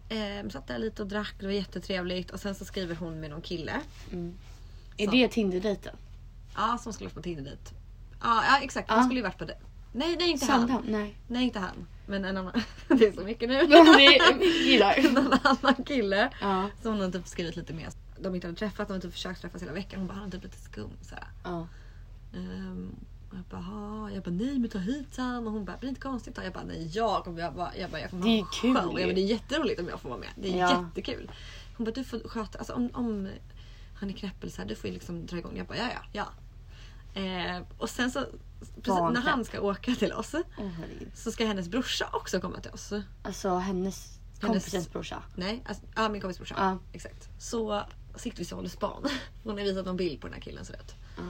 [0.08, 2.30] Ehm, satt där lite och drack, det var jättetrevligt.
[2.30, 3.80] Och sen så skriver hon med någon kille.
[4.12, 4.34] Mm.
[4.96, 5.96] Är det Tinder-dejten?
[6.54, 7.72] Ja, som skulle på Tinder dit.
[8.22, 8.88] Ja, ja exakt.
[8.90, 9.02] Ja.
[9.02, 9.44] skulle ju varit på
[9.98, 10.06] det.
[10.06, 10.58] Nej, nej inte han.
[10.60, 10.86] Sandhamn?
[10.88, 11.16] Nej.
[11.26, 11.86] Nej inte han.
[12.06, 12.52] Men en annan.
[12.88, 13.66] det är så mycket nu.
[13.66, 14.94] det är mycket killar.
[14.98, 16.30] en annan kille.
[16.40, 16.70] Ja.
[16.82, 17.88] Som hon typ skrivit lite mer.
[18.20, 19.98] De inte hade träffat, de hade typ försökt träffas hela veckan.
[20.00, 21.24] Hon bara, han är typ lite skum såhär.
[21.44, 21.66] ja.
[23.30, 25.46] Och jag bara, jag bara nej men ta hit han.
[25.46, 26.42] Och hon bara, blir det inte konstigt då?
[26.42, 28.74] Jag bara, nej jag kommer, jag bara, jag bara, jag kommer Det är ha kul
[28.76, 28.92] show.
[28.94, 29.00] ju.
[29.00, 30.28] Ja, men det är jätteroligt om jag får vara med.
[30.36, 30.84] Det är Ja.
[30.88, 31.30] jättekul.
[31.76, 33.28] Hon bara, du får sköta, alltså om, om
[33.94, 35.56] han är knäppel så här, du får ju liksom dra igång.
[35.56, 36.26] Jag bara, ja ja, ja.
[37.20, 38.24] Ehm, och sen så,
[38.74, 40.34] precis när han ska åka till oss.
[40.56, 41.10] Herregud.
[41.14, 42.92] Så ska hennes brorsa också komma till oss.
[43.22, 45.22] Alltså hennes kompisens brorsa.
[45.34, 46.54] Nej, alltså, ja, min kompis brorsa.
[46.58, 46.78] Ja.
[46.92, 47.28] Exakt.
[47.38, 47.82] Så
[48.16, 49.04] sitter vi så håller span.
[49.44, 50.72] Hon har visat någon bild på den här killen så.
[51.16, 51.22] Ja.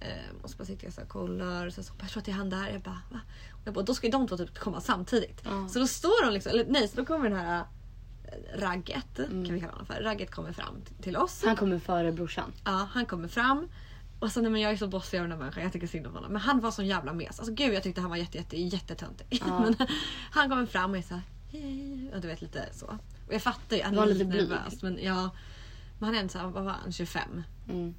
[0.00, 1.70] Ehm, och så bara sitter jag så här kollar.
[1.70, 2.68] Sen så bara, jag tror att det är han där.
[2.68, 3.20] Jag bara, va?
[3.52, 5.42] Och jag bara, då ska ju de två typ komma samtidigt.
[5.44, 5.68] Ja.
[5.68, 9.42] Så då står de liksom, eller nej, så då kommer den här äh, Ragget, kan
[9.42, 10.02] vi kalla honom för.
[10.02, 11.42] Ragget kommer fram till oss.
[11.42, 11.48] Mm.
[11.48, 12.52] Han kommer före brorsan.
[12.64, 13.68] Ja, han kommer fram.
[14.20, 16.14] Och sen, men jag är så bossig av den här människan, jag tycker synd om
[16.14, 16.32] honom.
[16.32, 17.38] Men han var sån jävla mes.
[17.38, 19.26] Alltså gud jag tyckte han var jätte, jätte, jättetöntig.
[19.30, 19.60] Ja.
[19.64, 19.76] men
[20.30, 22.10] han kommer fram och är såhär, hej.
[22.14, 22.86] Och du vet lite så.
[23.26, 24.82] Och jag fattar ju, han Var lite nervös.
[24.82, 25.30] Men ja.
[25.98, 27.42] Men han är ändå såhär, vad var han, 25?
[27.68, 27.94] Mm.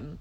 [0.00, 0.18] Um,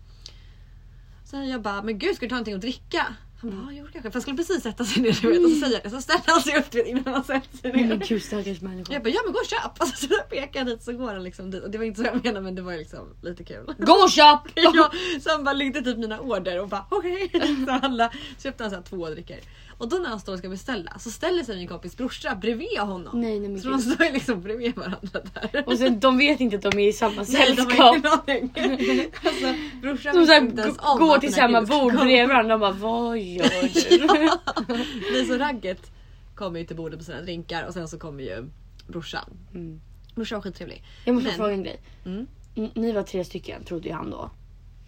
[1.23, 3.15] så jag bara, men gud ska du ta någonting att dricka?
[3.41, 4.01] Han bara, ja jo kanske.
[4.01, 5.89] För han skulle precis sätta sig ner du vet, och så säger jag det.
[5.89, 8.05] Så ställer han sig upp innan han sätter sig Nej men ner.
[8.07, 8.93] gud stackars människa.
[8.93, 9.71] Jag bara, ja men gå och köp!
[9.81, 11.63] Alltså, så pekar jag dit så går han liksom dit.
[11.63, 13.73] Och det var inte så jag menade men det var liksom lite kul.
[13.77, 14.39] Gå och köp!
[14.55, 14.91] Ja,
[15.23, 17.31] så han bara lyfte typ mina order och bara okej.
[17.65, 18.11] Så alla
[18.43, 19.39] köpte han så här två drycker.
[19.81, 22.79] Och då när han står och ska beställa så ställer sig min kompis brorsa bredvid
[22.79, 23.21] honom.
[23.21, 23.93] Nej, nej, men så de gud.
[23.93, 25.19] står ju liksom bredvid varandra
[25.51, 25.63] där.
[25.67, 27.95] Och sen de vet inte att de är i samma Nej, de har sällskap.
[27.95, 29.11] ingen aning.
[29.25, 31.79] Alltså, brorsan De så här, inte ens om går att till den här samma killen
[31.81, 34.29] bord bredvid varandra och bara vad gör du?
[35.13, 35.91] Nej, så ragget
[36.35, 38.45] kommer ju till bordet på sina drinkar och sen så kommer ju
[38.87, 39.25] brorsan.
[39.53, 39.81] Mm.
[40.15, 40.83] Brorsan var skittrevlig.
[41.05, 41.81] Jag måste Men- fråga en grej.
[42.05, 42.27] Mm.
[42.55, 44.29] N- Ni var tre stycken trodde ju han då.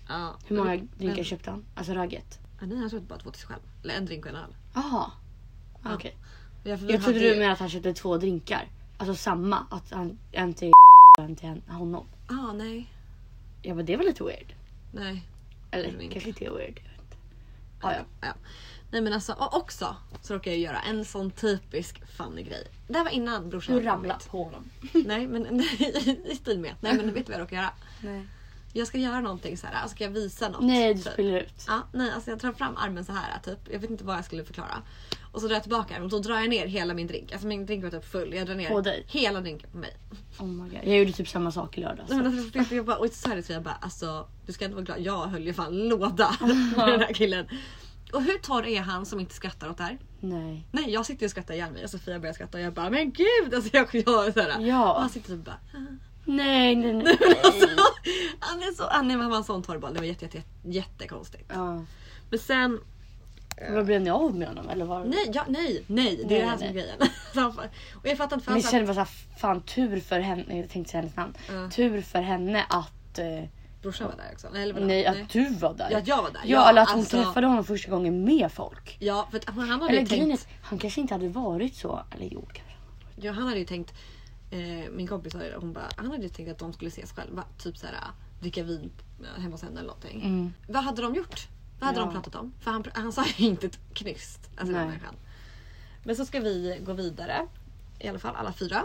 [0.10, 0.36] Ja.
[0.47, 1.65] Hur många Men- drinkar köpte han?
[1.75, 2.39] Alltså ragget?
[2.67, 3.62] Nej, han köpte bara två till sig själv.
[3.84, 4.56] Eller en drink och en öl.
[4.73, 5.12] Jaha.
[5.84, 5.93] Ja.
[5.95, 6.17] Okej.
[6.63, 8.67] Ja, för vi Jag trodde du menade att han köpte två drinkar.
[8.97, 9.67] Alltså samma.
[9.71, 10.71] Att han, en till
[11.17, 12.08] och en till en- honom.
[12.28, 12.93] Ah, nej.
[13.62, 14.54] Jag bara det var lite weird.
[14.93, 15.23] Nej.
[15.71, 16.12] Eller inget.
[16.13, 16.80] kanske inte är weird.
[16.84, 17.17] jag vet inte.
[17.82, 17.99] Ah, ja.
[18.21, 18.34] ja.
[18.91, 22.67] Nej men alltså och också så råkar jag göra en sån typisk funny grej.
[22.88, 24.30] Det här var innan brorsan Du hade kommit.
[24.30, 24.69] på honom.
[25.06, 26.76] Nej men nej, i stil med.
[26.82, 27.69] Nej men vet du vad jag råkar göra?
[28.02, 28.28] Nej.
[28.75, 29.73] Jag ska göra någonting så här.
[29.81, 30.63] Alltså ska jag visa något?
[30.63, 31.13] Nej du typ.
[31.13, 31.65] spelar ut.
[31.67, 33.59] Ja, nej alltså jag drar fram armen så här typ.
[33.71, 34.81] Jag vet inte vad jag skulle förklara.
[35.31, 37.31] Och så drar jag tillbaka den och då drar jag ner hela min drink.
[37.31, 38.33] Alltså min drink var typ full.
[38.33, 39.03] Jag drar ner På dig?
[39.07, 39.97] hela drinken på mig.
[40.39, 40.79] Oh my god.
[40.83, 42.09] Jag gjorde typ samma sak i lördags.
[42.09, 44.75] Nej, men alltså, jag, bara, och så här så jag bara alltså du ska inte
[44.75, 44.99] vara glad.
[45.01, 46.36] Jag höll ju fan låda
[46.77, 47.45] med den här killen.
[48.13, 49.97] Och hur torr är han som inte skrattar åt det här?
[50.19, 50.67] Nej.
[50.71, 53.12] Nej jag sitter och skrattar ihjäl mig och Sofia börjar skratta och jag bara men
[53.12, 53.53] gud!
[53.53, 54.62] Alltså jag, jag är såhär.
[54.67, 54.93] Ja.
[54.93, 55.77] Och han sitter och bara "Ah."
[56.25, 57.17] Nej nej nej.
[57.43, 57.67] alltså,
[58.39, 59.93] han är så, han är han var en sån torrboll.
[59.93, 61.51] Det var jätte, jätte, jätte, jättekonstigt.
[61.53, 61.83] Ja.
[62.29, 62.79] Men sen
[63.69, 66.15] Vad blev ni av med honom eller var Nej, ja, nej, nej.
[66.15, 66.99] Det är Nej, det här som är grejen.
[68.01, 70.91] och jag fattar inte för Ni kände bara såhär, fan tur för henne, jag tänkte
[70.91, 71.33] säga hennes namn.
[71.49, 71.69] Ja.
[71.69, 73.43] Tur för henne att, eh,
[73.81, 74.47] brorsan var där också.
[74.53, 74.86] Nej, eller vadå?
[74.86, 75.88] nej, att du var där.
[75.91, 76.41] Ja, jag var där.
[76.45, 78.97] Ja, eller att hon alltså- träffade honom första gången med folk.
[78.99, 80.43] Ja, för att han hade Eller ju grejen är tänkt...
[80.43, 82.73] att han kanske inte hade varit så, eller jo kanske.
[83.15, 83.93] Ja, han hade ju tänkt...
[84.53, 87.11] Eh, min kompis sa det, hon bara, han hade ju tänkt att de skulle ses
[87.11, 87.43] själva.
[87.57, 87.95] Typ såhär
[88.39, 88.91] dricka vin
[89.37, 90.21] hemma hos henne eller någonting.
[90.25, 90.53] Mm.
[90.67, 91.47] Vad hade de gjort?
[91.79, 92.05] Vad hade Ja.
[92.05, 92.53] de pratat om?
[92.59, 94.39] För han, han sa ju inte ett knyst.
[94.49, 94.85] Alltså, den Nej.
[94.85, 95.15] människan.
[96.03, 97.47] Men så ska vi gå vidare.
[97.99, 98.83] I alla fall alla fyra.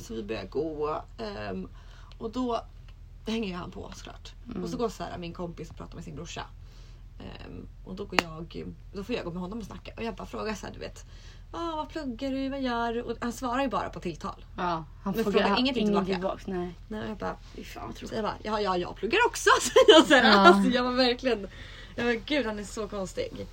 [0.00, 1.02] Så vi börjar gå.
[1.18, 1.68] ehm,
[2.18, 2.64] och då
[3.26, 4.32] hänger ju han på såklart.
[4.50, 4.62] Mm.
[4.64, 6.44] Och så går så här, min kompis och pratar med sin brorsa.
[7.20, 9.92] Ehm, och då, går jag, då får jag gå med honom och snacka.
[9.96, 11.06] Och jag bara frågar så här, du vet.
[11.50, 12.48] Ah, vad pluggar du?
[12.48, 13.02] Vad gör du?
[13.02, 14.44] Och han svarar ju bara på tilltal.
[14.56, 16.06] Ja, han Men frågar ingenting tillbaka.
[16.06, 16.46] tillbaks.
[16.46, 16.74] Nej.
[16.88, 18.16] Nej, jag bara, Fy fan tråkigt.
[18.16, 19.50] jag bara, ja, ja, jag pluggar också.
[19.60, 20.30] säger jag här.
[20.32, 20.38] Ja.
[20.48, 21.48] Alltså, jag var verkligen,
[21.96, 23.46] jag var gud han är så konstig.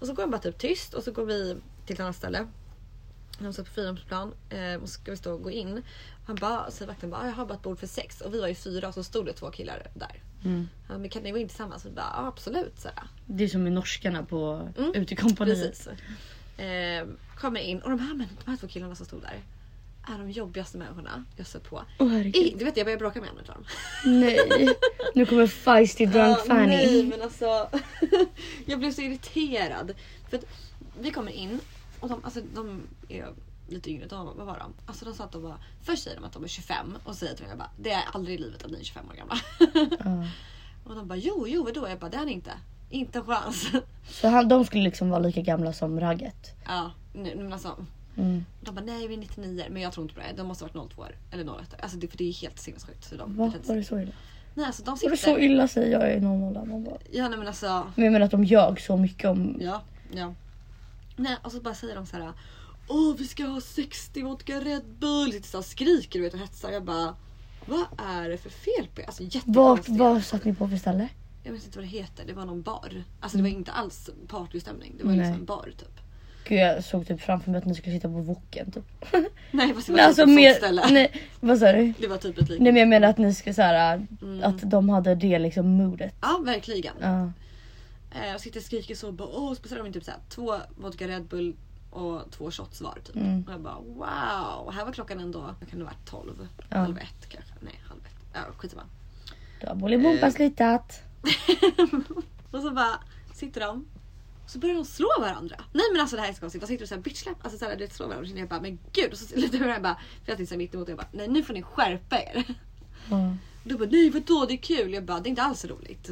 [0.00, 2.46] Och så går han bara typ tyst och så går vi till ett annat ställe.
[3.40, 5.82] Han satt på Fridhemsplan eh, och så ska vi stå och gå in.
[6.26, 8.20] Han bara, säger vakten bara, "Ah, jag har bara ett bord för sex.
[8.20, 10.22] Och vi var ju fyra och så stod det två killar där.
[10.44, 10.68] Mm.
[10.88, 11.84] Han men kan ni gå in tillsammans?
[11.84, 12.80] Och vi bara, ja, absolut.
[12.80, 13.04] Så här.
[13.26, 15.88] Det är som med norskarna på Mm, utekompaniet.
[16.62, 19.42] Eh, kommer in och de här, men, de här två killarna som stod där
[20.08, 21.82] är de jobbigaste människorna jag sett på.
[21.98, 22.36] Herregud.
[22.36, 23.64] I, du vet jag börjar bråka med en utav dem.
[24.04, 24.76] Nej.
[25.14, 26.66] Nu kommer feisty drunk Ja, Fanny.
[26.66, 27.68] Nej men alltså.
[28.66, 29.94] jag blev så irriterad.
[30.30, 30.44] För att
[31.00, 31.60] vi kommer in
[32.00, 33.32] och de, alltså, de är
[33.68, 34.06] lite yngre.
[34.06, 34.72] De, vad var de?
[34.86, 37.34] Alltså de sa att de var, först säger de att de är 25 och säger
[37.34, 39.38] till mig jag bara, det är aldrig i livet att ni är 25 år gamla.
[40.04, 40.26] Ja.
[40.90, 41.88] och de bara jo jo vadå?
[41.88, 42.52] Jag bara det är ni inte.
[42.92, 43.66] Inte en chans.
[44.08, 46.54] Så han, de skulle liksom vara lika gamla som Ragget.
[46.66, 47.76] ja nu, men alltså.
[48.16, 48.44] Mm.
[48.60, 50.36] De bara nej vi är 99 men jag tror inte på det.
[50.36, 53.04] De måste ha varit 02 år eller 01 Alltså det, för det är helt sinnessjukt.
[53.04, 53.52] Så de, Va?
[53.66, 54.12] Var det så illa?
[54.54, 55.10] Nej alltså de Var sitter.
[55.10, 56.64] det så illa säger jag i någon ålder?
[56.64, 56.96] Man bara...
[57.10, 57.86] Ja nej men alltså.
[57.94, 59.56] Men jag menar att de ljög så mycket om...
[59.60, 59.82] Ja,
[60.14, 60.34] ja.
[61.16, 62.32] Nej, och så bara säger de så här.
[62.88, 65.32] Åh, vi ska ha 60 vodka Red Bull.
[65.32, 66.70] Sitter så här skriker du vet, och hetsar.
[66.70, 67.14] Jag bara,
[67.66, 69.06] vad är det för fel på er?
[69.06, 71.08] Alltså Vart, vad satt ni på för ställe?
[71.42, 72.24] Jag vet inte vad det heter.
[72.26, 73.04] Det var någon bar.
[73.20, 74.94] Alltså det var inte alls partystämning.
[74.98, 75.26] Det var Nej.
[75.26, 75.88] liksom bar typ.
[76.48, 78.84] Gud jag såg typ framför mig att ni skulle sitta på woken typ.
[79.50, 80.54] Nej, fast det var Nej, typ alltså sånt mer...
[80.54, 80.82] ställe.
[80.90, 81.94] Nej, vad sa du?
[81.98, 82.62] Det var typ ett liknande.
[82.64, 84.42] Nej men jag menar att ni ska såhär, Mm.
[84.44, 86.14] att de hade det liksom modet.
[86.20, 86.94] Ja, verkligen.
[87.00, 87.32] Ja.
[88.20, 89.12] Eh, och sitter och skriker så.
[89.12, 91.56] Bara, Åh, så beställer de typ så här, två vodka Red Bull
[91.90, 93.16] och två shots var typ.
[93.16, 93.44] Mm.
[93.46, 94.66] Och jag bara wow.
[94.66, 96.48] Och här var klockan ändå, kan det ha varit, 12?
[96.70, 96.76] Ja.
[96.78, 97.52] Halv ett kanske?
[97.60, 98.24] Nej, halv ett.
[98.34, 98.82] Ja, skitsamma.
[99.60, 100.32] Då har Bolibompa Eh.
[100.32, 101.02] slutat.
[102.50, 102.98] och så bara
[103.34, 103.86] sitter de.
[104.46, 105.56] Så börjar de slå varandra.
[105.72, 106.60] Nej men alltså det här är så konstigt.
[106.62, 107.36] De sitter och så här bitchsläpp.
[107.42, 108.32] Alltså så här, du slår varandra.
[108.32, 109.12] Och jag bara men gud.
[109.12, 109.94] Och så slutar jag bara.
[110.24, 112.44] För jag sitter mitt emot och jag bara nej nu får ni skärpa er.
[113.10, 113.36] Ja.
[113.64, 114.92] Då bara nej vadå det är kul.
[114.94, 116.10] Jag bara det är inte alls roligt.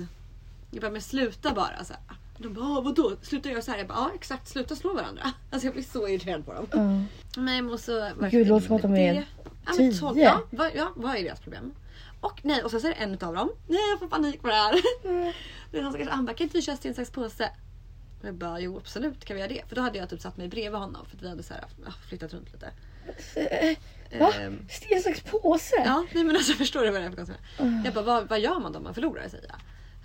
[0.70, 1.84] Jag bara men sluta bara.
[1.84, 2.02] Så här.
[2.38, 3.78] De bara "Ah, vadå sluta göra så här.
[3.78, 5.32] Jag bara ja exakt sluta slå varandra.
[5.50, 6.66] Alltså jag blir så irriterad på dem.
[7.34, 7.40] Ja.
[7.40, 8.10] Men och så.
[8.30, 9.22] Gud, det låter som att de är Ja,
[9.66, 9.92] men tio.
[9.92, 11.72] tolv- Ja, vad, ja, vad är deras problem?
[12.20, 14.80] Och nej, och så säger en av dem, nej jag får panik på det här.
[15.04, 15.32] Mm.
[15.70, 17.50] Det är han kanske, han bara, kan inte vi köra sten, sax, påse?
[18.20, 19.62] Och jag bara, jo absolut kan vi göra det.
[19.68, 21.64] För då hade jag typ satt mig bredvid honom för att vi hade så här,
[22.08, 22.70] flyttat runt lite.
[23.34, 23.76] Eh,
[24.20, 24.32] Va?
[24.32, 25.82] Ehm, Sten, sax, påse?
[25.84, 27.38] ja, nej men alltså förstår du vad det är för konstigt?
[27.58, 27.84] Mm.
[27.84, 29.56] Jag bara, vad, vad gör man då om man förlorar säger jag.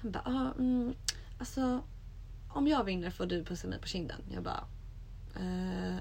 [0.01, 0.93] Han bara, ah, mm,
[1.39, 1.83] alltså
[2.49, 4.21] om jag vinner får du pussa mig på kinden.
[4.33, 4.63] Jag bara,
[5.35, 5.95] eh,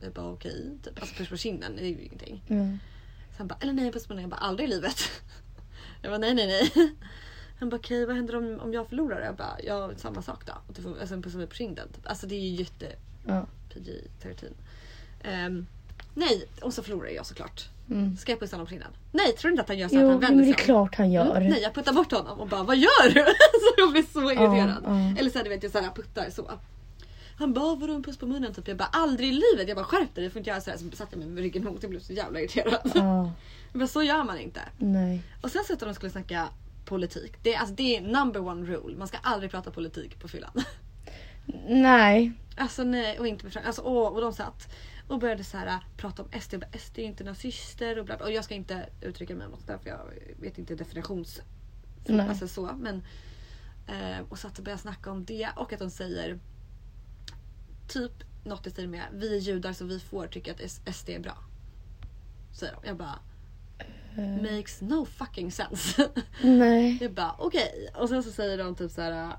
[0.00, 1.00] jag bara okej, typ.
[1.00, 2.44] alltså puss på kinden det är ju ingenting.
[2.48, 2.78] Mm.
[3.30, 4.22] Så han bara, eller nej puss på den.
[4.22, 4.96] Jag bara, aldrig i livet.
[6.04, 6.92] Jag bara, nej nej nej.
[7.58, 9.20] Han bara, okej vad händer om, om jag förlorar?
[9.24, 10.52] Jag bara, ja samma sak då.
[10.68, 11.88] Och får alltså, pussa mig på kinden.
[11.94, 12.06] Typ.
[12.08, 12.86] Alltså det är ju jätte
[13.26, 13.46] Ja.
[13.74, 14.44] PG-13.
[15.22, 15.66] Ehm,
[16.14, 17.68] nej, och så förlorar jag såklart.
[17.90, 18.16] Mm.
[18.16, 18.88] Ska jag pussa honom på kinden?
[19.12, 20.54] Nej, tror du inte att han gör så att Jo, han men vänder det är
[20.54, 20.64] sig om?
[20.88, 21.36] klart han gör.
[21.36, 23.20] Mm, nej, jag puttar bort honom och bara vad gör du?
[23.60, 24.82] så jag blir så irriterad.
[24.84, 25.14] ja.
[25.20, 26.50] Eller så här, du vet jag så här, puttar så.
[27.38, 28.68] Han bara vadå en puss på munnen typ.
[28.68, 29.68] Jag bara aldrig i livet.
[29.68, 30.78] Jag bara skärp dig, du får inte göra så här.
[30.78, 32.92] Så satte jag mig med ryggen mot och blev så jävla irriterad.
[32.94, 33.32] Ja,
[33.72, 34.60] Men så gör man inte.
[34.78, 35.22] nej.
[35.42, 36.48] Och sen så att de skulle snacka
[36.84, 37.32] politik.
[37.42, 38.96] Det är, alltså, det är number one rule.
[38.96, 40.52] Man ska aldrig prata politik på fyllan.
[41.68, 42.32] Nej.
[42.56, 43.66] Alltså nej och inte med Frank.
[43.66, 44.74] Alltså, åh, och de satt
[45.08, 46.52] och började så här, äh, prata om SD.
[46.52, 48.26] Jag bara, SD är inte nazister och bla bla.
[48.26, 50.00] Och jag ska inte uttrycka mig om något där för jag
[50.40, 51.40] vet inte definitions...
[52.06, 52.28] Nej.
[52.28, 53.02] Alltså så men.
[53.86, 56.38] Eh, och satt och började snacka om det och att de säger
[57.88, 58.12] typ
[58.44, 61.38] något i stil med vi är judar så vi får tycka att SD är bra.
[62.52, 62.88] Säger de.
[62.88, 63.18] Jag bara
[64.18, 66.08] Eh, makes no fucking sense.
[66.42, 66.98] nej.
[67.00, 67.90] Jag bara okej.
[67.96, 69.36] Och sen så säger de typ så här.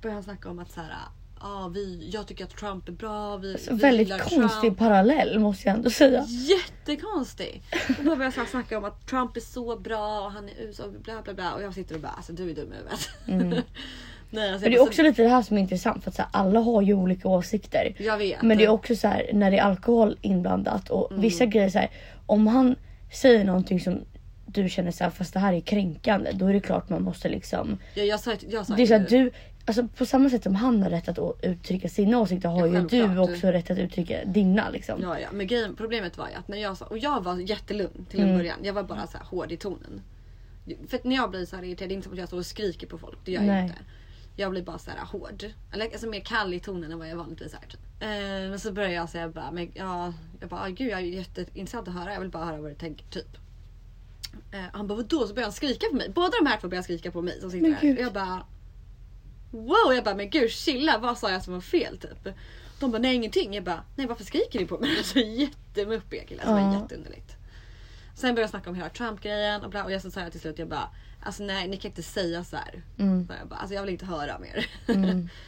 [0.00, 0.94] Börjar han snacka om att så här.
[1.40, 3.36] Ja, vi, jag tycker att Trump är bra.
[3.36, 4.78] Vi, Så vi väldigt konstig Trump.
[4.78, 6.24] parallell måste jag ändå säga.
[6.28, 7.62] Jättekonstig.
[7.98, 10.88] Och då börjar jag snacka om att Trump är så bra och han är USA
[10.88, 11.54] bla bla bla.
[11.54, 13.08] Och jag sitter och bara alltså du är dum i huvudet.
[13.26, 13.62] Mm.
[14.34, 16.10] Nej, alltså, Men det jag är bara också lite det här som är intressant för
[16.10, 17.94] att så här, alla har ju olika åsikter.
[17.98, 18.42] jag vet.
[18.42, 21.22] Men det är också så här när det är alkohol inblandat och Mm.
[21.22, 21.90] vissa grejer så här,
[22.26, 22.76] om han
[23.12, 24.00] säger någonting som
[24.46, 27.28] du känner så här, fast det här är kränkande, då är det klart man måste
[27.28, 27.78] liksom.
[27.94, 29.30] jag, jag sa, jag sa Det är så här, du,
[29.66, 33.08] alltså på samma sätt som han har rätt att uttrycka sina åsikter har Ja, ju
[33.08, 34.98] du också rätt att uttrycka dina liksom.
[35.02, 35.28] Ja, ja.
[35.32, 38.26] Men grejen, problemet var ju att när jag sa, och jag var jättelugn till en
[38.26, 38.38] Mm.
[38.38, 38.58] början.
[38.62, 40.02] Jag var bara så här hård i tonen.
[40.88, 42.46] För när jag blir så här irriterad, det är inte som att jag står och
[42.46, 43.18] skriker på folk.
[43.24, 43.62] Det gör jag Nej.
[43.62, 43.74] inte.
[44.36, 45.44] Jag blir bara så här hård.
[45.72, 47.58] Eller alltså mer kall i tonen än vad jag vanligtvis är.
[47.68, 47.80] Typ.
[48.00, 51.04] Eh, men så började jag säga bara, men, ja, jag bara, ah, gud jag är
[51.04, 52.12] jätteintressant att höra.
[52.12, 53.36] Jag vill bara höra vad du tänker typ.
[54.52, 55.18] Eh, han bara vadå?
[55.20, 56.08] Så började han skrika på mig.
[56.14, 57.80] Båda de här två började skrika på mig som sitter här.
[57.80, 57.98] gud.
[58.00, 58.46] Jag bara
[59.50, 59.94] Wow!
[59.94, 62.34] Jag bara men gud chilla, vad sa jag som var fel typ?
[62.80, 63.54] De bara nej ingenting.
[63.54, 64.90] Jag bara nej varför skriker ni på mig?
[64.98, 66.44] Alltså jättemuppiga killar.
[66.44, 66.82] Alltså, Ja.
[66.82, 67.36] jätteunderligt.
[68.14, 70.40] Sen började jag snacka om hela Trump-grejen och, bla, och jag så sa jag till
[70.40, 70.88] slut jag bara
[71.22, 72.82] alltså nej ni kan inte säga så här.
[72.98, 73.26] Mm.
[73.26, 74.66] Så jag, bara, alltså, jag vill inte höra mer.
[74.88, 75.28] Mm.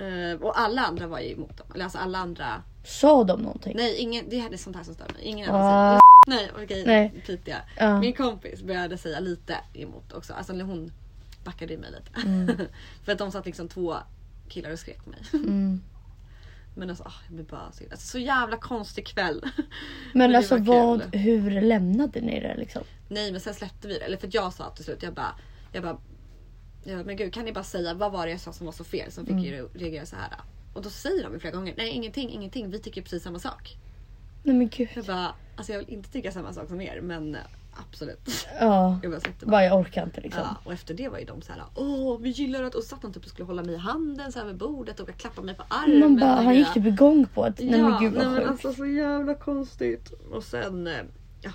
[0.00, 1.66] Eh, och alla andra var ju emot dem.
[1.74, 2.62] Eller alltså alla andra.
[2.84, 3.76] Sa de någonting?
[3.76, 5.22] Nej ingen, det är sånt här som stör mig.
[5.22, 5.58] Ingen Ah.
[5.58, 7.22] annan säger Nej okej, Nej.
[7.26, 7.60] pipte jag.
[7.78, 8.00] Ja.
[8.00, 10.32] Min kompis började säga lite emot också.
[10.32, 10.92] Alltså hon
[11.44, 12.26] backade mig lite.
[12.28, 12.56] Mm.
[13.04, 13.96] För att de satt liksom två
[14.48, 15.20] killar och skrek på mig.
[16.80, 19.44] Men alltså, ah, jag blir bara så, alltså, så jävla konstig kväll.
[20.12, 21.20] Men det alltså vad, kul.
[21.20, 22.82] hur lämnade ni det liksom?
[23.08, 24.04] Nej men sen släppte vi det.
[24.04, 25.34] Eller för att jag sa till slut, jag bara,
[25.72, 25.98] jag bara,
[26.84, 28.72] jag bara men gud kan ni bara säga vad var det jag sa som var
[28.72, 29.44] så fel som fick Mm.
[29.44, 30.32] er att reagera så här?
[30.74, 33.76] Och då säger de ju flera gånger, nej ingenting, ingenting, vi tycker precis samma sak.
[34.42, 34.88] Nej men gud.
[34.94, 37.36] Jag bara, alltså jag vill inte tycka samma sak som er men
[37.72, 38.46] absolut.
[38.60, 38.98] Ja.
[39.02, 39.50] Jag bara släppte bara.
[39.50, 40.42] Bara jag orkar inte liksom.
[40.42, 43.02] Ja, och efter det var ju de så här, åh vi gillar att och satt
[43.02, 45.54] de typ och skulle hålla mig i handen så här vid bordet och klappa mig
[45.54, 46.00] på armen.
[46.00, 48.36] Man bara, och han gick typ igång på att, nej men gud nej, vad men
[48.36, 48.50] sjukt.
[48.50, 50.12] alltså så jävla konstigt.
[50.30, 51.02] Och sen eh,
[51.40, 51.50] ja,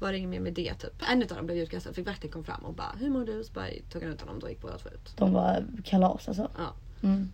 [0.00, 1.02] var det inget mer med det typ.
[1.10, 3.44] En av dem blev utkastad, fick vakten kom fram och bara hur mår du?
[3.44, 5.16] Så bara tog han ut honom då gick båda två ut.
[5.16, 6.50] De var kalas alltså.
[6.56, 6.72] Ja.
[7.02, 7.32] Mm.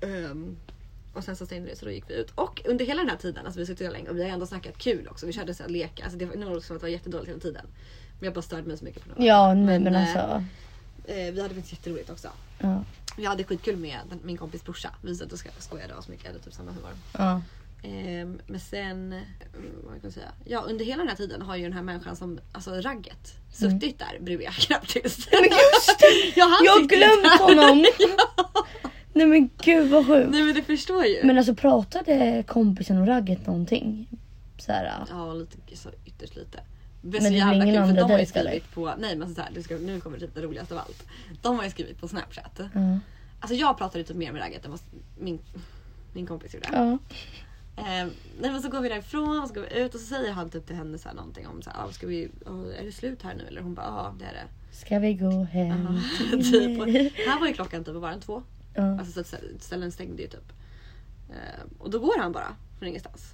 [0.00, 0.56] Ehm,
[1.16, 2.30] och sen så stängde det så då gick vi ut.
[2.34, 4.78] Och under hela den här tiden, alltså vi suttit länge och vi har ändå snackat
[4.78, 5.26] kul också.
[5.26, 7.66] Vi körde så här leka, alltså det var nog som var jättedåligt hela tiden.
[8.18, 9.26] Men jag bara störde mig så mycket på det.
[9.26, 10.44] Ja nej men eh, alltså.
[11.04, 12.28] Eh, vi hade faktiskt jätteroligt också.
[12.58, 12.84] Ja.
[13.16, 14.90] Vi hade skitkul med den, min kompis brorsa.
[15.02, 16.90] Vi satt och sko- skojade och så mycket, hade typ samma humor.
[17.18, 17.42] Ja.
[17.82, 19.24] Ehm, men sen, mm,
[19.84, 20.32] vad kan jag säga?
[20.44, 23.98] Ja under hela den här tiden har ju den här människan som, alltså ragget, suttit
[23.98, 26.32] där bredvid knappt Men just det!
[26.36, 27.84] Ja, han Jag har glömt honom!
[29.16, 30.30] Nej men gud vad sjukt.
[30.30, 31.24] Nej men du förstår ju.
[31.24, 34.08] Men alltså pratade kompisen och ragget någonting?
[34.58, 35.32] Så här, ja.
[35.32, 36.60] Lite, så ytterst lite.
[37.02, 38.50] Men det är ingen kul, för andra de har ju dejt, eller?
[38.50, 41.06] skrivit på, nej men så här, ska, nu kommer typ det roligaste av allt.
[41.42, 42.60] De har ju skrivit på snapchat.
[42.74, 42.98] Ja.
[43.40, 44.80] Alltså jag pratade typ mer med ragget än vad
[45.18, 45.38] min,
[46.12, 46.68] min kompis gjorde.
[46.72, 46.98] ja.
[47.78, 48.06] Eh,
[48.40, 50.50] nej men så går vi därifrån och så går vi ut och så säger han
[50.50, 52.92] typ till henne så här någonting om så här, ah, ska vi, ah, är det
[52.92, 53.44] slut här nu?
[53.48, 54.76] Eller hon bara ja det är det.
[54.76, 56.78] Ska vi gå hem till typ.
[57.26, 58.20] Här var ju klockan typ, var den?
[58.20, 58.42] Två?
[58.76, 58.98] Ja.
[58.98, 60.52] Alltså så att stä- ställen stängde ju typ.
[61.30, 63.32] Eh, och då går han bara från ingenstans.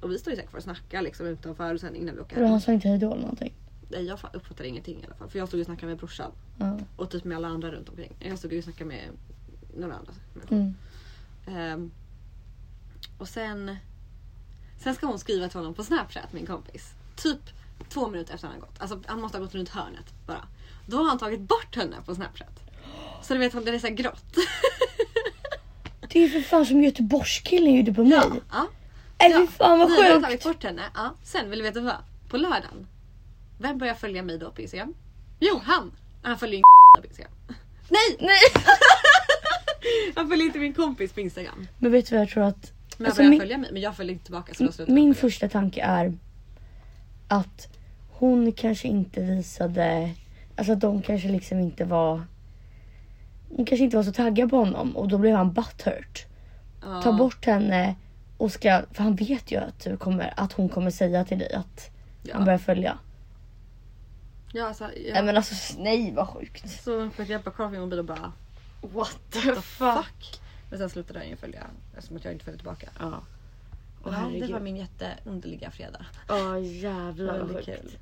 [0.00, 2.36] Och vi står ju säkert för att snacka liksom utanför och sen innan vi åker
[2.36, 2.50] hem.
[2.50, 3.54] han sa inte hejdå eller någonting?
[3.88, 5.28] Nej jag fa- uppfattar ingenting i alla fall.
[5.30, 6.30] För jag stod och snackade med brorsan.
[6.58, 6.78] Ja.
[6.96, 8.12] Och typ med alla andra runt omkring.
[8.18, 9.08] Jag stod och snackade med
[9.76, 10.56] några andra människor.
[10.56, 10.74] Mm.
[11.46, 11.90] Ehm,
[13.18, 13.76] och sen
[14.78, 16.94] Sen ska hon skriva till honom på snapchat min kompis.
[17.16, 17.38] Typ
[17.88, 18.80] två minuter efter han har gått.
[18.80, 20.44] Alltså han måste ha gått runt hörnet bara.
[20.86, 22.61] Då har han tagit bort henne på snapchat.
[23.22, 24.24] Så du vet den är så här grått.
[26.08, 28.18] Det är ju för fan som Göteborgskillen gjorde på mig.
[28.50, 28.66] ja,
[29.18, 29.26] ja.
[29.26, 30.44] Äh, fy fan vad Vi har tagit sjukt.
[30.44, 30.82] bort henne.
[30.94, 31.14] Ja.
[31.22, 31.96] Sen vill du veta vad?
[32.28, 32.86] På lördagen.
[33.58, 34.94] Vem börjar följa mig då på Instagram?
[35.40, 35.92] Jo han!
[36.22, 36.62] Han följer ju
[37.00, 37.32] på Instagram.
[37.88, 38.16] Nej!
[38.20, 38.38] Nej.
[40.14, 41.66] Han följer inte min kompis på Instagram.
[41.78, 42.72] Men vet du vad jag tror att...
[42.98, 45.80] Men Alltså, min- följa mig men jag följer inte tillbaka så då Min första tanke
[45.82, 46.12] är
[47.28, 47.68] att
[48.10, 50.10] hon kanske inte visade,
[50.56, 52.22] alltså att de kanske liksom inte var,
[53.56, 56.26] hon kanske inte var så taggad på honom och då blev han butthurt.
[56.82, 57.02] Ja.
[57.02, 57.94] Ta bort henne
[58.36, 61.52] och ska, för han vet ju att, du kommer, att hon kommer säga till dig
[61.52, 61.90] att
[62.32, 62.44] han Ja.
[62.44, 62.98] börjar följa.
[64.52, 65.12] Ja, alltså, ja.
[65.14, 66.70] Nej men alltså nej vad sjukt.
[66.70, 68.32] Så kollade på min mobil och bara
[68.80, 70.40] What the the fuck.
[70.70, 72.88] Men sen slutade han ju följa eftersom att jag inte följde tillbaka.
[73.00, 73.22] Ja.
[74.04, 76.06] Ja, det var min jätteunderliga fredag.
[76.28, 77.64] Åh jävlar vad sjukt.
[77.64, 77.98] kul.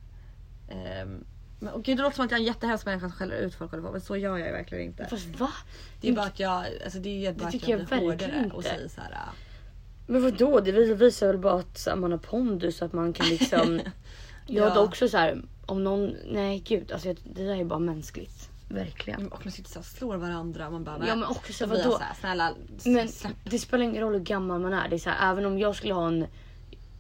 [0.69, 1.25] Ehm,
[1.61, 3.55] men, och gud, det låter som att jag är en jättehemsk människa som skäller ut
[3.55, 5.07] folk och men så gör jag ju verkligen inte.
[5.07, 5.51] Fast va?
[6.01, 8.51] Det är bara att jag, alltså det är bara att tycker jag jag blir hårdare
[8.55, 9.11] och säger såhär.
[9.13, 9.19] äh,
[10.07, 10.61] Men vadå?
[10.61, 13.81] Det visar- väl bara att så här, man har pondus att man kan liksom...
[14.47, 14.85] Jag hade Ja.
[14.85, 16.17] också så här, om någon...
[16.31, 18.49] Nej gud, alltså det där är bara mänskligt.
[18.69, 19.29] Verkligen.
[19.29, 21.67] Och man sitter såhär och slår varandra och man bara Ja men också så så
[21.67, 21.83] vadå?
[21.83, 22.53] såhär, snälla
[22.85, 23.33] Men släpp.
[23.45, 24.89] det spelar ingen roll hur gammal man är.
[24.89, 26.27] Det är så här, även om jag skulle ha en...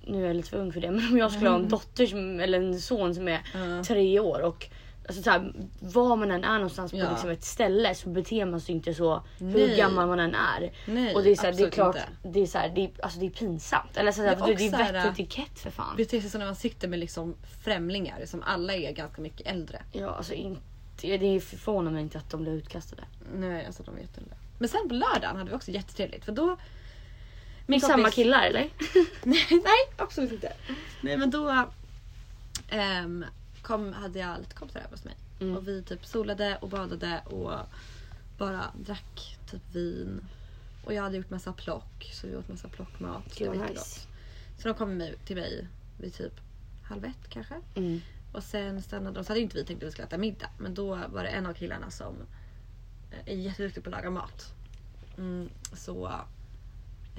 [0.05, 2.07] Nu är jag lite för ung för det, men om jag skulle ha en dotter
[2.07, 3.85] som, eller en son som är Ja.
[3.85, 4.69] tre år och
[5.09, 7.11] Alltså så här, var man än är någonstans på Ja.
[7.11, 9.53] liksom ett ställe så beter man sig inte så Nej.
[9.53, 10.73] hur gammal man än är.
[10.87, 12.09] Nej, och det är, så här, det är klart, inte.
[12.29, 13.97] det är, så här, det är, alltså, det är pinsamt.
[13.97, 15.97] Eller så här, Men det, det är vett och etikett för fan.
[15.97, 17.35] Bete sig som när man sitter med liksom
[17.65, 19.83] främlingar som alla är ganska mycket äldre.
[19.93, 20.61] Ja, alltså inte,
[21.03, 23.03] det förvånar mig inte att de blev utkastade.
[23.35, 24.35] Nej, alltså de vet inte.
[24.59, 26.57] Men sen på lördagen hade vi också jättetrevligt för då...
[27.71, 28.71] Min samma kompis- killar eller?
[29.51, 30.53] nej, absolut inte.
[31.01, 31.67] Nej men då
[32.69, 33.25] ehm,
[33.63, 35.15] kom, hade jag lite kompisar över hos mig.
[35.41, 35.57] Mm.
[35.57, 37.53] Och vi typ solade och badade och
[38.39, 40.25] bara drack typ vin.
[40.85, 43.35] Och jag hade gjort massa plock så vi åt massa plockmat.
[43.39, 44.01] Gud, det var nice.
[44.59, 45.67] Så de kom med till mig
[45.99, 46.41] vid typ
[46.85, 47.55] halv ett kanske.
[47.75, 48.01] Mm.
[48.33, 50.51] Och sen stannade de, så hade inte vi tänkt att vi skulle äta middag.
[50.59, 52.15] Men då var det en av killarna som
[53.25, 54.55] är jätteduktig på att laga mat.
[55.19, 56.21] Mm, så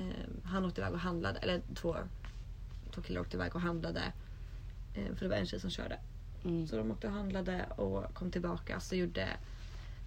[0.09, 1.95] eh, han åkte iväg och handlade, eller två,
[2.95, 4.01] två killar åkte iväg och handlade.
[4.95, 5.99] Eh, för det var en tjej som körde.
[6.45, 6.67] Mm.
[6.67, 9.27] Så de åkte och handlade och kom tillbaka så gjorde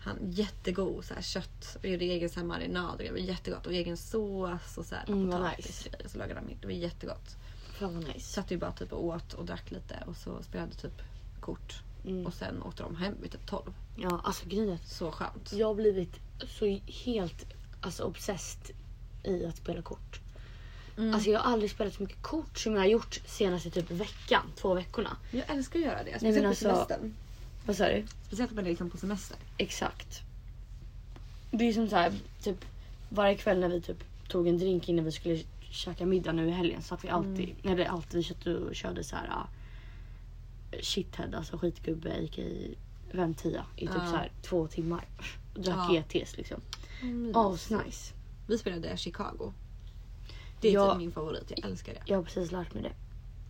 [0.01, 2.93] han jättegod så här, kött och gjorde egen så här, marinad.
[2.93, 5.85] Och det var jättegott och egen sås och så här, Mm, potatis.
[5.93, 6.09] nice.
[6.09, 6.51] Så lagade han.
[6.61, 7.37] Det var jättegott.
[7.79, 8.21] Fan vad nice.
[8.21, 11.03] Satt ju bara typ och åt och drack lite och så spelade typ
[11.41, 11.83] kort.
[12.05, 12.27] Mm.
[12.27, 13.73] Och sen åkte de hem vid typ 12.
[13.97, 15.53] Ja, alltså grejen Så skönt.
[15.53, 17.47] jag har blivit så helt
[17.81, 18.77] alltså, obsessed
[19.25, 20.21] i att spela kort.
[20.99, 21.15] Mm.
[21.15, 24.43] Alltså jag har aldrig spelat så mycket kort som jag har gjort senaste typ veckan,
[24.57, 25.17] två veckorna.
[25.31, 26.11] jag älskar att göra det.
[26.11, 27.15] Nej, Speciellt på alltså- semestern.
[27.67, 28.05] Vad sa du?
[28.27, 29.37] Speciellt när det är liksom på semester.
[29.59, 30.21] Exakt.
[31.51, 32.65] Det är som så här, typ
[33.09, 36.51] varje kväll när vi typ tog en drink innan vi skulle käka middag nu i
[36.51, 41.35] helgen så att vi alltid, eller alltid vi satt och körde så här uh, shithead,
[41.35, 42.75] alltså skitgubbe gick i
[43.13, 44.11] Ventia i typ Ja.
[44.11, 45.05] så här två timmar.
[45.55, 46.03] Och drack Ja.
[46.09, 46.61] GTs liksom.
[47.03, 47.37] Mm.
[47.37, 48.15] Asnice.
[48.47, 49.53] Vi spelade Chicago.
[50.61, 50.91] Det är Ja.
[50.91, 51.53] typ min favorit.
[51.57, 52.01] Jag älskar det.
[52.05, 52.93] Jag har precis lärt mig det.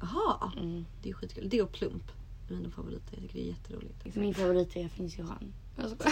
[0.01, 0.87] Jaha, Mm.
[1.03, 1.49] det är skitkul.
[1.49, 2.03] Det och Plump.
[2.49, 3.09] Mina favoriter.
[3.13, 4.17] Jag tycker det är jätteroligt.
[4.17, 5.39] Min favorit är Finns skojar.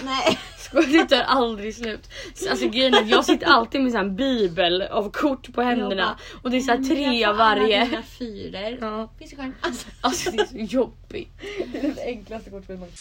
[0.04, 0.38] Nej.
[0.58, 2.08] Skojar, det tar aldrig slut.
[2.50, 6.18] Alltså grejen är jag sitter alltid med en bibel av kort på händerna.
[6.42, 7.84] Och det är så här tre av varje.
[7.84, 8.78] Mina fyror.
[8.80, 9.08] Ja.
[9.18, 9.54] Finns sjön.
[9.60, 11.30] Alltså, Alltså det är så jobbigt.
[11.72, 13.00] det är det enklaste kortspelet.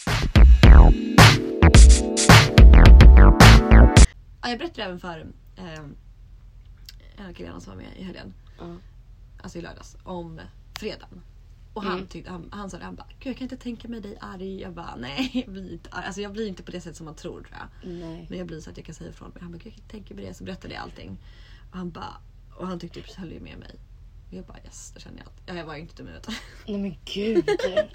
[4.42, 5.26] Ja, jag berättade även för
[5.62, 5.84] eh,
[7.16, 8.34] en av killarna som var med i helgen.
[8.58, 8.76] Ja.
[9.42, 9.96] Alltså i lördags.
[10.04, 10.40] Om
[10.78, 11.22] fredagen.
[11.74, 12.06] Och han, Mm.
[12.06, 14.60] tyckte, han, han sa det, han bara Gud, jag kan inte tänka mig dig arg.
[14.60, 16.04] Jag bara nej, jag blir inte arg.
[16.06, 17.90] Alltså jag blir inte på det sätt som man tror tror jag.
[17.90, 18.26] Nej.
[18.30, 19.42] Men jag blir så att jag kan säga ifrån mig.
[19.42, 20.34] Han bara, "Gud, jag kan inte tänka mig det.
[20.34, 21.18] Så berättade jag allting.
[21.70, 22.16] Och han bara,
[22.56, 23.74] och han tyckte typ höll ju med mig.
[24.28, 25.28] Och jag bara yes, det känner jag.
[25.46, 26.28] Ja, jag var inte dum i huvudet.
[26.66, 27.48] Nej men gud.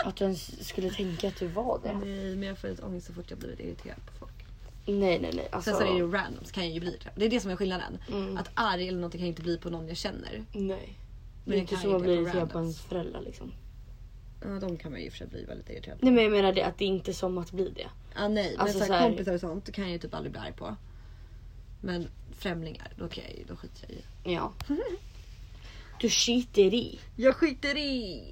[0.06, 1.94] Att du ens skulle tänka att du var det.
[1.98, 4.17] Nej, men jag får lite ångest så fort jag blivit irriterad på.
[4.88, 5.48] Nej nej nej.
[5.52, 7.10] Alltså, Sen så är det ju random så kan jag ju bli det.
[7.16, 7.98] Det är det som är skillnaden.
[8.12, 8.38] Mm.
[8.38, 10.46] Att arg eller någonting kan jag inte bli på någon jag känner.
[10.54, 10.98] Nej.
[11.46, 13.52] Det Men är jag inte kan som att det bli irriterad på ens föräldrar liksom.
[14.44, 16.06] Ja, de kan man ju i och för sig bli väldigt irriterad på.
[16.06, 17.88] Nej men jag menar det att det är inte som att bli det.
[18.16, 20.14] Ah, nej, men Alltså, så här, så här- kompisar och sånt kan jag ju typ
[20.14, 20.76] aldrig bli arg på.
[21.82, 24.34] Men främlingar, då, kan jag, ju- då skiter jag i.
[24.36, 24.54] Ja.
[26.02, 27.00] Du skiter i.
[27.16, 28.24] Jag skiter i!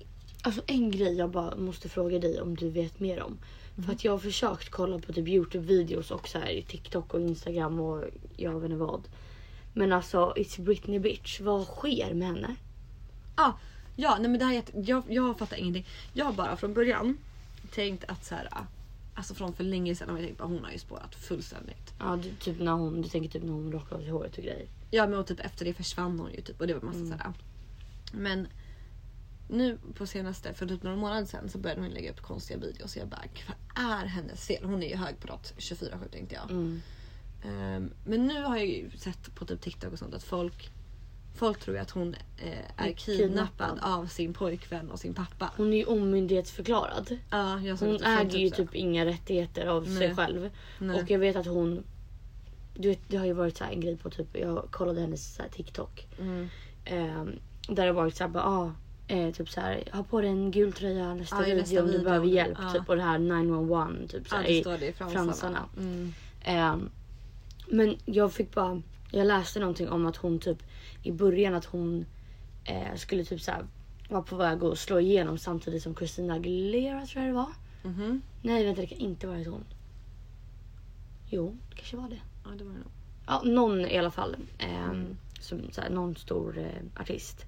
[0.41, 3.37] Alltså en grej jag bara måste fråga dig om du vet mer om.
[3.75, 7.21] För att jag har försökt kolla på typ Youtube-videos och så här i TikTok och
[7.21, 8.03] Instagram och
[8.35, 9.01] jag vet inte vad.
[9.73, 11.39] Men alltså, it's Britney bitch.
[11.41, 12.55] Vad sker med henne?
[13.35, 13.51] Ah,
[13.95, 15.85] ja, nej men det här är jätte, jag, jag fattar ingenting.
[16.13, 17.17] Jag har bara från början
[17.71, 18.49] tänkt att så här,
[19.13, 21.93] alltså från för länge sedan har jag tänkt att hon har ju spårat fullständigt.
[21.99, 24.43] Ja, du, typ när hon, du tänker typ när hon rakade av sig håret och
[24.43, 24.67] grejer.
[24.91, 27.09] Ja men och typ efter det försvann hon ju typ och det var massa Mm.
[27.17, 27.33] så här.
[28.13, 28.47] Men
[29.47, 32.95] nu på senaste, för typ några månader sedan så började hon lägga upp konstiga videos
[32.95, 34.63] och jag bara vad är hennes fel?
[34.63, 36.51] Hon är ju hög på något 24-7 tänkte jag.
[36.51, 36.81] Mm.
[37.43, 40.71] Ehm, men nu har jag ju sett på typ TikTok och sånt att folk
[41.35, 43.79] Folk tror ju att hon eh, är Är kidnappad kidnappad.
[43.81, 45.51] av sin pojkvän och sin pappa.
[45.57, 47.17] Hon är ju omyndighetsförklarad.
[47.29, 50.15] Ja, jag Hon äger ju typ inga rättigheter av sig Nej.
[50.15, 50.49] själv.
[50.79, 51.01] Nej.
[51.01, 51.83] Och jag vet att hon...
[52.73, 55.35] Du vet, det har ju varit så här en grej på typ, jag kollade hennes
[55.35, 56.07] så TikTok.
[56.19, 56.49] Mm.
[56.85, 58.73] Ehm, där det varit såhär bara, ah,
[59.07, 62.27] eh, typ såhär, ha på dig en gul tröja nästa Ja, video om du behöver
[62.27, 62.57] hjälp.
[62.61, 62.69] Ja.
[62.71, 65.65] Typ och det här 911 typ Ja, såhär, det i står det i fransarna.
[65.77, 66.13] Mm.
[66.43, 66.89] Ehm,
[67.67, 70.57] men jag fick bara, jag läste någonting om att hon typ
[71.03, 72.05] i början att hon
[72.65, 73.65] eh, skulle typ såhär
[74.09, 77.49] vara på väg att slå igenom samtidigt som Christina Aguilera tror jag det var.
[77.83, 78.21] Mhm.
[78.41, 79.63] Nej vänta det kan inte vara hon.
[81.29, 82.19] Jo, det kanske var det.
[82.43, 82.91] Ja, det var det nog.
[83.27, 84.35] Ja, någon i alla fall.
[84.57, 85.17] ehm, Mm.
[85.39, 87.45] som, så här, någon stor eh, artist.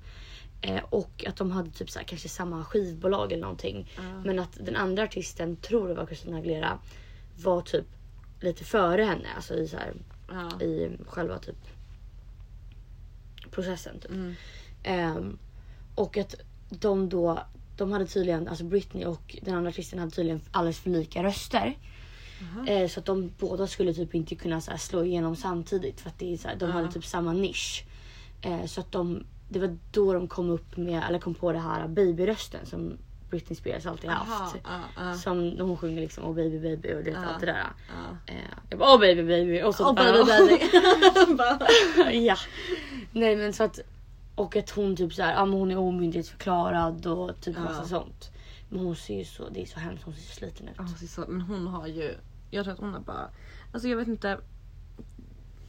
[0.62, 3.92] Eh, och att de hade typ så här, kanske samma skivbolag eller någonting.
[3.96, 4.02] Ja.
[4.26, 6.80] Men att den andra artisten, tror det var Christina Aguilera,
[7.44, 7.86] var typ
[8.40, 9.28] lite före henne.
[9.36, 9.94] Alltså i, så här,
[10.30, 10.62] Ja.
[10.62, 11.56] i själva typ
[13.52, 14.00] processen.
[14.00, 14.12] Typ.
[14.12, 14.36] Mm.
[14.84, 15.38] Ehm,
[15.96, 16.36] och att
[16.70, 17.40] de då
[17.78, 21.78] de hade tydligen, alltså Britney och den andra artisten hade tydligen alldeles för lika röster.
[22.68, 26.10] Eh, så att de båda skulle typ inte kunna så här, slå igenom samtidigt för
[26.10, 27.86] att det är så här, de hade typ samma nisch.
[28.42, 31.60] Eh, så att de, det var då de kom upp med, eller kom på det
[31.60, 32.98] här babyrösten som
[33.30, 34.56] Britney Spears alltid Aha, haft.
[34.64, 35.14] ja, ja.
[35.14, 37.18] Som hon sjunger liksom oh baby baby och det Ja.
[37.26, 37.68] allt det där.
[38.26, 38.36] Eh,
[38.70, 40.58] jag bara oh baby baby och så Oh, bara, baby,
[42.08, 42.20] baby.
[42.26, 42.36] Ja.
[43.12, 43.80] Nej men så att
[44.36, 47.64] och att hon typ så här, men hon är omyndighetsförklarad och typ Ja.
[47.64, 48.32] massa sånt.
[48.70, 50.78] Men hon ser ju så, det är så hemskt, hon ser så sliten ut.
[50.78, 51.26] Precis så.
[51.28, 52.16] Men hon har ju,
[52.52, 53.30] jag tror att hon har bara,
[53.74, 54.38] alltså jag vet inte.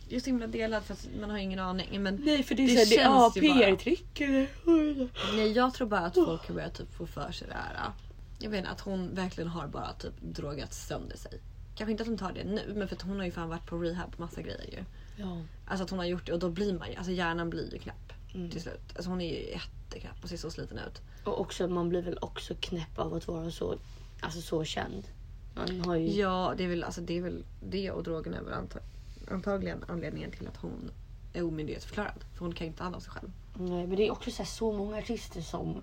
[0.09, 2.03] Jag är så himla delad för att man har ingen aning.
[2.03, 5.09] Men Nej för det är så här, det- ja, PR-trick eller?
[5.37, 7.91] nej, jag tror bara att folk har börjat typ få för sig det här.
[8.39, 11.33] Jag vet inte, att hon verkligen har bara typ drogat sönder sig.
[11.77, 13.67] Kanske inte att hon tar det nu men för att hon har ju fan varit
[13.67, 14.85] på rehab på massa grejer ju.
[15.17, 15.43] Ja.
[15.67, 17.79] Alltså att hon har gjort det och då blir man ju, alltså hjärnan blir ju
[17.79, 17.95] knäpp
[18.35, 18.51] Mm.
[18.51, 18.81] till slut.
[18.97, 21.01] Alltså hon är ju jätteknäpp och ser så sliten ut.
[21.25, 23.79] Och också man blir väl också knäpp av att vara så,
[24.21, 25.05] alltså så känd.
[25.55, 26.09] Man har ju...
[26.21, 28.55] Ja, det är väl, alltså, det, är väl det och drogerna är väl
[29.31, 30.91] antagligen anledningen till att hon
[31.33, 32.25] är omyndighetsförklarad.
[32.35, 33.33] För hon kan ju inte ta hand om sig själv.
[33.59, 35.83] Nej, men det är också så, här, så många artister som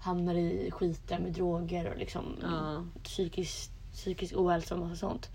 [0.00, 2.84] hamnar i skiter med droger och liksom Ja.
[3.02, 5.30] psykisk, psykisk ohälsa och massa sånt.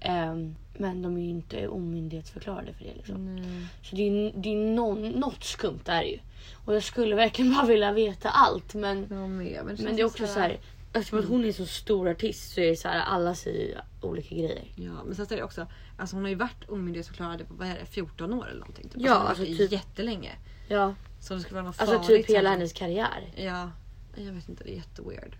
[0.00, 2.94] Ehm, men de är ju inte omyndighetsförklarade för det.
[2.94, 3.42] Liksom.
[3.82, 6.18] Så det är, det är någon, något skumt där ju.
[6.64, 9.64] Och jag skulle verkligen bara vilja veta allt men, med.
[9.64, 10.58] Men, men det är också så här.
[10.92, 14.34] Eftersom att hon är så stor artist så är det så här, alla säger olika
[14.34, 14.64] grejer.
[14.76, 15.66] Ja, men sen så är det också,
[15.96, 18.88] alltså hon har ju varit omyndighetsförklarad på vad är det, 14 år eller någonting.
[18.88, 19.02] Typ.
[19.02, 20.32] Ja, alltså, alltså typ jättelänge.
[20.68, 22.26] Ja, Så det skulle vara något alltså farligt.
[22.26, 23.32] typ hela hennes karriär.
[23.36, 23.70] Ja,
[24.16, 25.36] jag vet inte, det är jätteweird.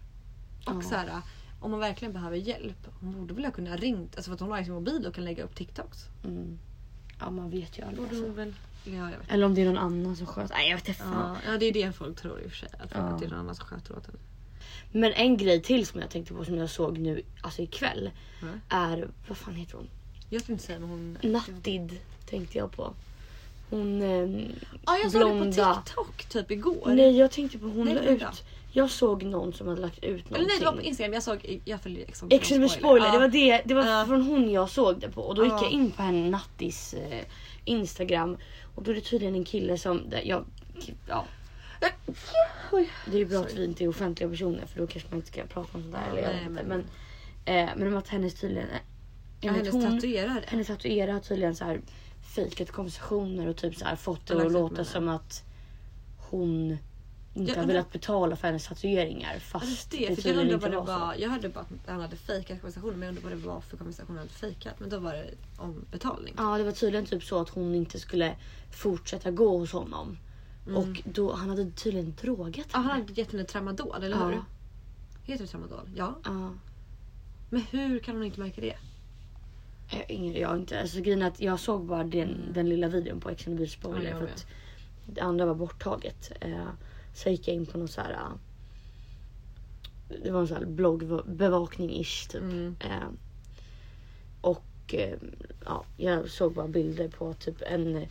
[0.66, 0.82] Och Ja.
[0.82, 1.10] så här,
[1.60, 4.50] om man verkligen behöver hjälp, hon borde väl ha kunnat ringt, alltså för att hon
[4.50, 5.98] har ju sin mobil och kan lägga upp TikToks.
[6.24, 6.58] Mm.
[7.20, 8.08] Ja man vet ju aldrig.
[8.08, 8.22] Alltså.
[8.24, 10.54] hon väl, ja Eller om det är någon annan som sköter.
[10.54, 11.02] Nej jag vet inte.
[11.04, 12.68] Ja, ja det är det folk tror i och för sig.
[12.80, 12.98] Att, Ja.
[13.00, 14.18] att det är någon annan som sköter åt henne.
[14.92, 18.10] Men en grej till som jag tänkte på som jag såg nu alltså ikväll.
[18.42, 18.60] Mm.
[18.68, 19.88] Är, vad fan heter hon?
[20.30, 21.18] Jag tänkte säga men hon...
[21.22, 21.98] Nattid
[22.30, 22.92] tänkte jag på.
[23.70, 24.46] Hon eh,
[24.86, 25.74] Ja jag såg det blonda.
[25.74, 26.82] på TikTok typ igår.
[26.94, 28.44] Nej jag tänkte på hon Nej, la ut.
[28.72, 30.34] Jag såg någon som hade lagt ut någonting.
[30.36, 33.18] Eller nej det var på Instagram, jag såg, jag följer Ex on med spoiler, det
[33.18, 34.04] var, det, det var Ja.
[34.06, 35.22] från hon jag såg det på.
[35.22, 35.62] Och då gick Ja.
[35.62, 37.24] jag in på henne Nattis eh,
[37.64, 38.36] Instagram.
[38.74, 40.44] Och då är det tydligen en kille som, jag,
[41.08, 41.24] ja.
[43.06, 45.28] Det är ju bra att vi inte är offentliga personer för då kanske man inte
[45.28, 46.08] ska prata om sånt där.
[46.10, 46.62] Eller jag vet inte.
[46.64, 46.84] men-
[47.44, 48.68] Men, eh, men att hennes tydligen,
[49.40, 50.44] Ja, hennes hon- tatuerare.
[50.46, 51.80] hennes tatuerare har tydligen så här
[52.34, 55.42] fejkat konversationer och typ så här fått det att sett låta som att
[56.30, 56.78] hon
[57.34, 60.76] inte har velat betala för hennes tatueringar fast det, det, för jag undrar vad det
[60.76, 61.14] var.
[61.18, 63.76] Jag hörde bara att han hade fejkat konversationen men jag undrar vad det var för
[63.76, 64.74] konversation han hade fejkat.
[64.80, 66.34] Men då var det om betalning.
[66.36, 68.36] Ja det var tydligen typ så att hon inte skulle
[68.70, 70.18] fortsätta gå hos honom.
[70.66, 72.66] Och då, han hade tydligen drogat Mm.
[72.72, 74.26] Ja, han hade gett henne tramadol, eller Ja.
[74.28, 74.42] hur?
[75.24, 75.88] Heter det tramadol?
[75.96, 76.14] Ja.
[76.24, 76.52] Ja.
[77.50, 78.76] Men hur kan hon inte märka det?
[79.90, 83.30] Jag, ingen, jag, inte, alltså, grejen att jag såg bara den, den lilla videon på
[83.30, 84.04] Ex on the Beach Mm.
[84.06, 84.46] Ja, för att
[85.06, 86.32] det andra var borttaget.
[86.40, 86.68] Eh,
[87.14, 88.12] så gick jag in på någon så här.
[88.12, 88.32] eh,
[90.22, 92.42] Det var en sån här bloggbevakning-ish typ.
[92.42, 92.76] Mm.
[92.80, 93.08] Eh,
[94.40, 95.18] och eh,
[95.64, 98.06] ja, jag såg bara bilder på typ en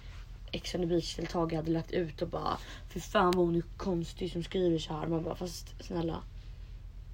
[0.51, 2.57] Ex on the Beach-deltagare hade lagt ut och bara
[2.89, 5.07] Fy fan vad hon är konstig som skriver så här.
[5.07, 6.23] Man bara fast snälla.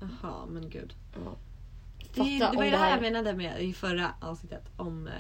[0.02, 0.94] Jaha, men gud.
[1.14, 1.36] Ja.
[2.14, 5.14] Det, det var ju det här jag menade med i förra avsnittet om eh,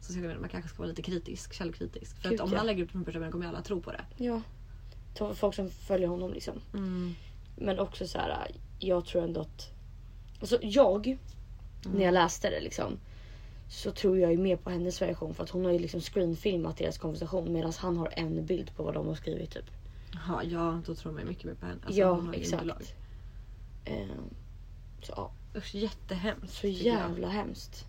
[0.00, 0.40] sociala medier.
[0.40, 2.16] Man kanske ska vara lite kritisk, källkritisk.
[2.16, 2.58] För Gud, att om ja.
[2.58, 4.04] han lägger ut på personen kommer alla tro på det.
[4.16, 4.40] Ja.
[5.34, 6.60] Folk som följer honom liksom.
[6.74, 7.14] Mm.
[7.56, 9.70] Men också så här, jag tror ändå att...
[10.40, 11.18] Alltså jag,
[11.94, 12.98] när jag läste det liksom.
[13.72, 16.76] Så tror jag ju mer på hennes version för att hon har ju liksom screenfilmat
[16.76, 19.64] deras konversation medan han har en bild på vad de har skrivit typ.
[20.14, 21.78] Jaha, ja då tror man ju mycket mer på henne.
[21.86, 22.94] Alltså, ja exakt.
[23.84, 24.06] Eh,
[25.02, 26.54] så ja, Usch jättehemskt.
[26.54, 26.96] så tycker jag.
[27.00, 27.84] jävla hemskt.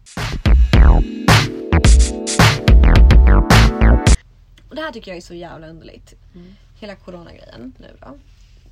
[4.70, 6.14] Och det här tycker jag är så jävla underligt.
[6.36, 6.54] Mm.
[6.80, 8.18] Hela coronagrejen nu då.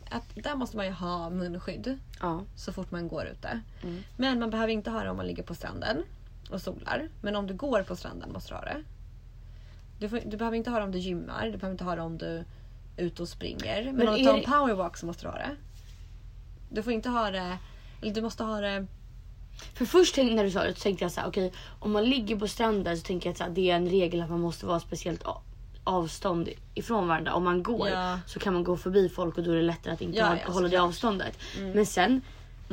[0.09, 2.43] Att där måste man ju ha munskydd Ja.
[2.55, 3.59] så fort man går ute.
[3.84, 4.03] Mm.
[4.18, 6.03] Men man behöver inte ha det om man ligger på stranden
[6.52, 7.10] och solar.
[7.22, 8.84] Men om du går på stranden måste du ha det.
[9.99, 12.02] Du, får, du behöver inte ha det om du gymmar, du behöver inte ha det
[12.02, 12.26] om du
[12.97, 13.84] är ute och springer.
[13.84, 15.56] Men, Men om du tar en powerwalk så måste du ha det.
[16.70, 17.58] Du får inte ha det,
[18.02, 18.86] eller du måste ha det
[19.74, 22.36] För först när du sa det så tänkte jag så här, okej om man ligger
[22.36, 24.66] på stranden så tänker jag att så här, det är en regel att man måste
[24.66, 25.24] vara speciellt
[25.84, 27.34] avstånd ifrån varandra.
[27.34, 28.20] Om man går Ja.
[28.26, 30.68] så kan man gå förbi folk och då är det lättare att inte Ja, hålla
[30.68, 31.38] det avståndet.
[31.74, 32.22] Men sen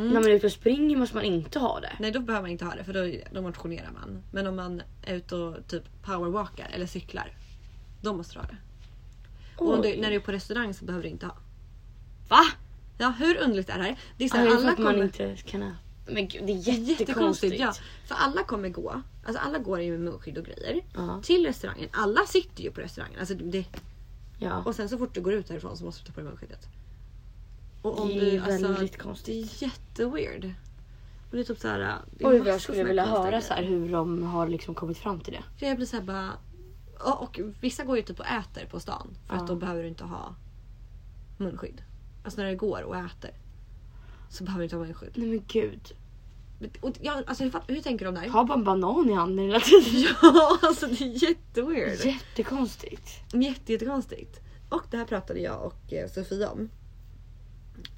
[0.06, 1.92] när man är ute och springer måste man inte ha det.
[2.00, 4.22] Nej då behöver man inte ha det för då, då motionerar man.
[4.32, 7.32] Men om man är ute och typ powerwalkar eller cyklar.
[8.00, 8.56] Då måste du ha det.
[9.56, 10.00] Och om du, Oj.
[10.00, 11.36] när du är på restaurang så behöver du inte ha.
[12.28, 12.44] Va?
[12.98, 13.98] Ja, hur underligt är det här?
[14.16, 15.04] Det är så här, alla att man kommer...
[15.04, 15.76] inte kan äta.
[16.06, 17.00] Men gud, det är Jättekonstigt.
[17.00, 17.60] jättekonstigt.
[17.60, 17.72] Ja,
[18.06, 19.02] för alla kommer gå.
[19.24, 20.84] Alltså alla går ju med munskydd och grejer.
[20.94, 21.20] Ja.
[21.22, 21.88] Till restaurangen.
[21.92, 23.20] Alla sitter ju på restaurangen.
[23.20, 23.64] Alltså det,
[24.38, 24.62] ja.
[24.62, 26.68] och sen så fort du går ut härifrån så måste du ta på dig munskyddet.
[27.82, 29.62] Och om Det är du, alltså, väldigt det konstigt.
[29.62, 30.44] är jätteweird.
[31.30, 33.54] Och det är typ så här, det är Oj, massor jag skulle vilja höra så
[33.54, 35.42] här hur de har liksom kommit fram till det.
[35.58, 36.32] Ja, Jag blir så här bara...
[37.04, 39.16] Och, och vissa går ju typ och äter på stan.
[39.26, 39.40] För Ja.
[39.42, 40.34] att då behöver du inte ha
[41.36, 41.82] munskydd.
[42.24, 43.30] Alltså när du går och äter.
[44.30, 45.10] Så behöver du inte ha munskydd.
[45.14, 45.92] Nej men gud.
[46.80, 48.28] Och, ja, alltså, hur, fatt- hur tänker de där?
[48.28, 50.14] Ha bara en banan i handen hela tiden.
[50.22, 52.04] Ja, alltså det är jätteweird.
[52.06, 53.10] Jättekonstigt.
[53.32, 54.40] Jätte, jättekonstigt.
[54.68, 56.70] Och det här pratade jag och eh, Sofia om.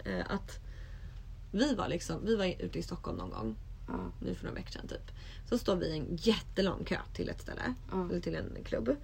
[0.05, 0.59] Eh, att
[1.53, 3.57] vi var liksom, vi var ute i Stockholm någon gång.
[3.89, 3.95] Ja.
[4.23, 5.11] Nu för några veckor sedan typ.
[5.49, 7.75] Så står vi i en jättelång kö till ett ställe.
[7.91, 8.09] Ja.
[8.11, 8.97] Eller till en klubb.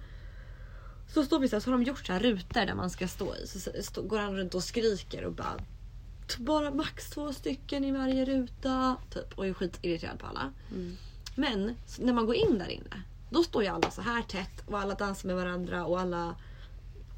[1.13, 3.07] Så står vi så här, så har de gjort så här rutor där man ska
[3.07, 3.47] stå i.
[3.47, 5.57] Så, stå, går han runt och skriker och bara
[6.27, 8.95] "T- bara max två stycken i varje ruta.
[9.13, 9.37] Typ.
[9.37, 10.53] Och är skitirriterad på alla.
[10.71, 10.95] Mm.
[11.35, 13.01] Men när man går in där inne.
[13.29, 16.35] Då står ju alla så här tätt och alla dansar med varandra och alla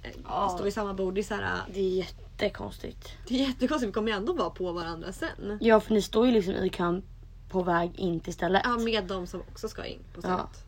[0.04, 1.14] eh, står vid samma bord.
[1.16, 2.08] Det är, så här, Det är
[2.44, 3.10] jättekonstigt.
[3.28, 3.90] det är jättekonstigt.
[3.90, 5.58] Vi kommer ju ändå vara på varandra sen.
[5.62, 7.04] Ja för ni står ju liksom i kön
[7.50, 8.62] på väg in till stället.
[8.66, 10.22] Ja, med de som också ska in på Ja.
[10.22, 10.66] stället.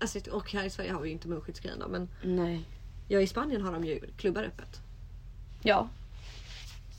[0.00, 2.64] Alltså, och här i Sverige har vi ju inte munskyddsgrejen då, men Nej.
[3.08, 4.80] ja, i Spanien har de ju klubbar öppet.
[5.62, 5.88] Ja.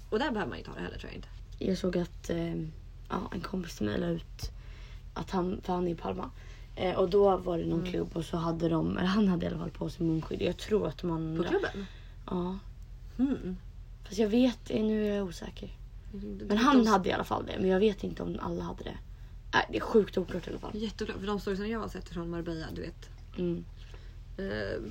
[0.09, 1.27] Och där behöver man ju inte ha det heller tror jag inte.
[1.57, 2.55] Jag såg att eh,
[3.09, 4.51] ja, en kompis till mig la ut
[5.13, 6.29] att han, för han är i Palma.
[6.75, 9.49] Eh, och då var det någon klubb och så hade de, eller han hade i
[9.49, 10.41] alla fall på sig munskydd.
[10.41, 11.37] Jag tror att man...
[11.37, 11.85] På klubben?
[12.29, 12.57] Ja.
[13.19, 13.57] Mm.
[14.09, 15.69] Fast jag vet, eh, nu är jag osäker.
[16.47, 17.55] Men han hade i alla fall det.
[17.59, 18.97] Men jag vet inte om alla hade det.
[19.53, 20.71] Nej, det är sjukt oklart i alla fall.
[20.73, 23.09] Jätteklart, för de storiesen jag har sett från Marbella, du vet.
[23.37, 23.65] Mm.
[24.37, 24.81] Eh,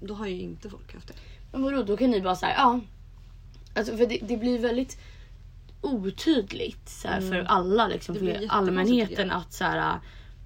[0.00, 1.14] då har ju inte folk haft det.
[1.52, 2.80] Men vadå, då kan ni bara säga ja.
[3.74, 4.98] Alltså för det, det blir väldigt
[5.80, 8.26] otydligt så här, för alla liksom, Mm.
[8.26, 10.00] Det för allmänheten att så här,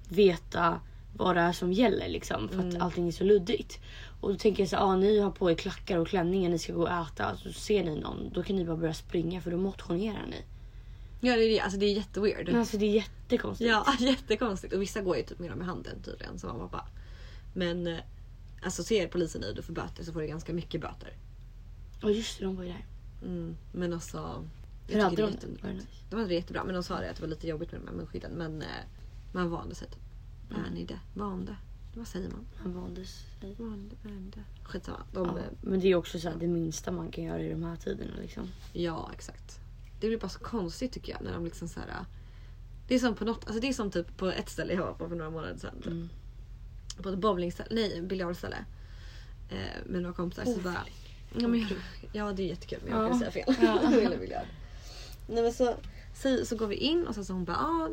[0.09, 0.79] veta
[1.17, 2.69] vad det är som gäller liksom för Mm.
[2.69, 3.79] att allting är så luddigt.
[4.21, 6.73] Och då tänker jag så ah, ni har på er klackar och klänningar, ni ska
[6.73, 7.37] gå och äta.
[7.37, 10.43] Så ser ni någon, då kan ni bara börja springa för då motionerar ni.
[11.21, 12.47] Ja det är alltså det är jätteweird.
[12.47, 13.69] Men alltså det är jättekonstigt.
[13.69, 14.73] Ja jättekonstigt.
[14.73, 16.87] Och vissa går ju typ med dem i handen tydligen som mamma och pappa.
[17.53, 17.97] Men eh,
[18.61, 21.13] alltså ser polisen i du får böter så får du ganska mycket böter.
[22.03, 22.85] Och just det, de var ju där.
[23.21, 24.47] Mm, men alltså.
[24.87, 25.87] Hur hade de det Var det nice?
[26.09, 27.87] De hade det jättebra men de sa det att det var lite jobbigt med de
[27.87, 28.31] här munskydden.
[28.31, 28.67] Men eh,
[29.33, 29.99] man vande sig typ.
[30.49, 30.99] Vände.
[31.13, 31.55] Vande.
[31.93, 32.45] Vad säger man?
[32.57, 33.55] Han vande sig.
[34.03, 34.39] Vände.
[34.63, 35.03] Skitsamma.
[35.13, 37.63] De, Ja, men det är också så här, det minsta man kan göra i de
[37.63, 38.47] här tiderna liksom.
[38.73, 39.59] Ja, exakt.
[39.99, 42.05] Det blir bara så konstigt tycker jag när de liksom så här.
[42.87, 44.93] Det är som på något, alltså det är som typ på ett ställe jag var
[44.93, 45.75] på för några månader sedan.
[45.77, 45.87] Typ.
[45.87, 46.09] Mm.
[47.01, 48.57] På ett bowlingställe, nej biljardställe.
[49.49, 50.43] Eh, med några kompisar.
[50.45, 50.85] så Oh, bara,
[51.37, 51.65] ja, men,
[52.11, 53.09] ja det är jättekul men jag Ja.
[53.09, 53.55] kan säga fel.
[53.61, 53.91] Ja.
[54.01, 54.45] Jag biljard.
[55.27, 55.75] Nej, men så,
[56.15, 57.89] så, så går vi in och sen så hon bara, ah,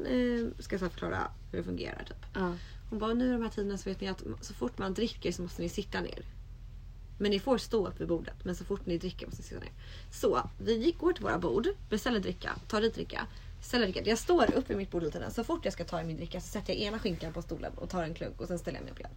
[0.58, 2.26] ska jag så förklara hur det fungerar typ.
[2.34, 2.54] Ja.
[2.90, 5.32] Hon bara, nu i de här tiderna så vet ni att så fort man dricker
[5.32, 6.24] så måste ni sitta ner.
[7.18, 9.60] Men ni får stå upp vid bordet, men så fort ni dricker måste ni sitta
[9.60, 9.72] ner.
[10.12, 13.26] Så vi gick, går till våra bord, beställer dricka, tar dit dricka,
[13.62, 14.02] ställer dricka.
[14.04, 15.30] Jag står upp vid mitt bord hela tiden.
[15.30, 17.72] Så fort jag ska ta i min dricka så sätter jag ena skinkan på stolen
[17.76, 19.14] och tar en klunk och sen ställer jag mig upp igen.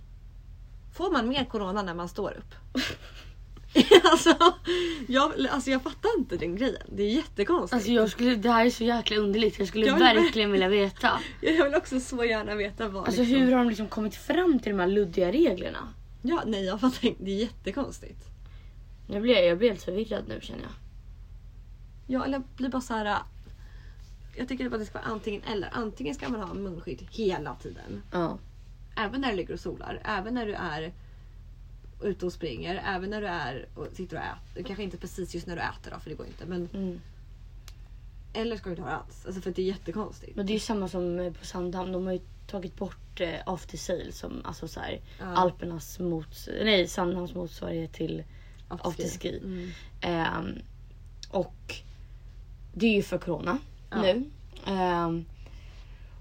[0.94, 2.56] Får man mer corona när man står upp?
[4.04, 4.36] alltså,
[5.08, 6.82] jag, alltså jag fattar inte den grejen.
[6.92, 7.74] Det är jättekonstigt.
[7.74, 9.60] Alltså jag skulle, det här är så jäkla underligt.
[9.60, 11.20] Jag skulle Jag vill- verkligen vilja veta.
[11.42, 13.40] Jag vill också så gärna veta vad Alltså liksom...
[13.40, 15.94] hur har de liksom kommit fram till de här luddiga reglerna?
[16.22, 17.24] Ja, nej jag fattar inte.
[17.24, 18.20] Det är jättekonstigt.
[19.08, 20.72] Jag blir, jag blir helt förvirrad nu känner jag.
[22.08, 23.18] Ja, eller blir bara så här.
[24.36, 25.70] Jag tycker att det ska vara antingen eller.
[25.72, 28.04] Antingen ska man ha munskydd hela tiden.
[28.12, 28.38] Ja.
[28.98, 30.02] Även när du ligger och solar.
[30.06, 30.94] Även när du är
[32.04, 32.84] ute och springer.
[32.96, 34.64] Även när du är och sitter och äter.
[34.64, 36.46] Kanske inte precis just när du äter då, för det går inte.
[36.46, 37.02] Men, Mm.
[38.34, 39.26] eller ska du inte ha det alls.
[39.26, 40.36] Alltså för det är jättekonstigt.
[40.36, 41.92] Men det är ju samma som eh, på Sandhamn.
[41.92, 45.26] De har ju tagit bort eh, after sale som alltså så här, Ja.
[45.26, 48.24] Alpernas mots, nej Sandhamns motsvarighet till
[48.68, 49.38] afterski.
[49.38, 49.72] Mm.
[50.02, 50.60] Ehm,
[51.30, 51.76] och
[52.74, 53.58] det är ju för corona
[53.90, 54.02] Ja.
[54.02, 54.30] nu.
[54.66, 55.26] Ehm,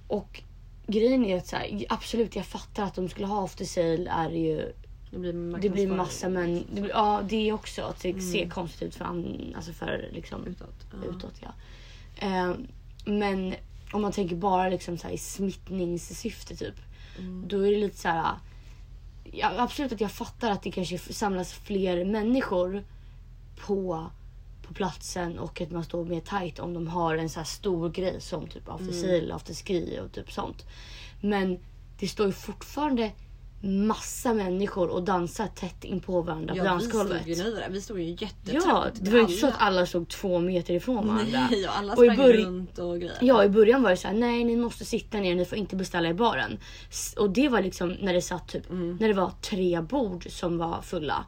[0.09, 0.43] och
[0.87, 4.31] grejen är att så här, absolut jag fattar att de skulle ha after sale är
[4.31, 4.72] ju
[5.11, 8.48] Det blir, det blir massa men det blir, ja det är också att det ser
[8.48, 10.86] konstigt ut för, an, alltså för liksom Utåt.
[10.92, 11.11] Ja.
[11.11, 11.34] utåt.
[11.40, 11.52] Ja.
[12.18, 12.66] Ehm,
[13.04, 13.54] men
[13.92, 16.74] om man tänker bara liksom så här i smittningssyfte typ.
[17.18, 17.44] Mm.
[17.48, 18.34] Då är det lite så här.
[19.32, 22.84] Ja, absolut att jag fattar att det kanske samlas fler människor
[23.66, 24.06] på,
[24.62, 27.88] på platsen och att man står mer tight om de har en så här stor
[27.90, 29.00] grej som typ after Mm.
[29.00, 30.66] sail, after ski och typ sånt.
[31.20, 31.58] Men
[31.98, 33.12] det står ju fortfarande
[33.62, 37.22] massa människor och dansa tätt in på varandra på Ja, vi dansgolvet.
[37.22, 37.68] stod ju nära.
[37.68, 38.64] Vi stod ju jättetrångt.
[38.66, 41.48] Ja, det var ju inte så att alla stod två meter ifrån varandra.
[41.50, 43.18] Nej, och alla sprang runt och grejer.
[43.20, 45.76] Ja, i början var det så här: nej ni måste sitta ner, ni får inte
[45.76, 46.58] beställa i baren.
[47.18, 48.96] Och det var liksom när det satt typ, Mm.
[49.00, 51.24] när det var tre bord som var fulla.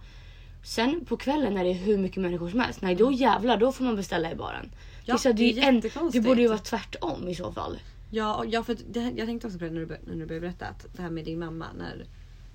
[0.65, 3.73] Sen på kvällen när det är hur mycket människor som helst, nej då jävlar då
[3.73, 4.71] får man beställa i baren.
[5.05, 7.79] Ja, det, är så det är en, det borde ju vara tvärtom i så fall.
[8.11, 10.67] Ja, ja för det, jag tänkte också på det när du, när du började berätta
[10.67, 12.05] att det här med din mamma när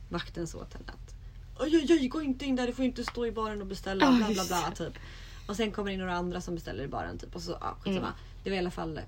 [0.09, 1.15] vakten sa åt henne att
[1.59, 4.05] oj, oj, oj, gå inte in där, du får inte stå i baren och beställa
[4.05, 4.93] Ja, bla bla bla typ.
[5.47, 7.77] Och sen kommer det in några andra som beställer i baren typ och så ja.
[7.85, 8.03] Mm.
[8.43, 8.99] Det var i alla fall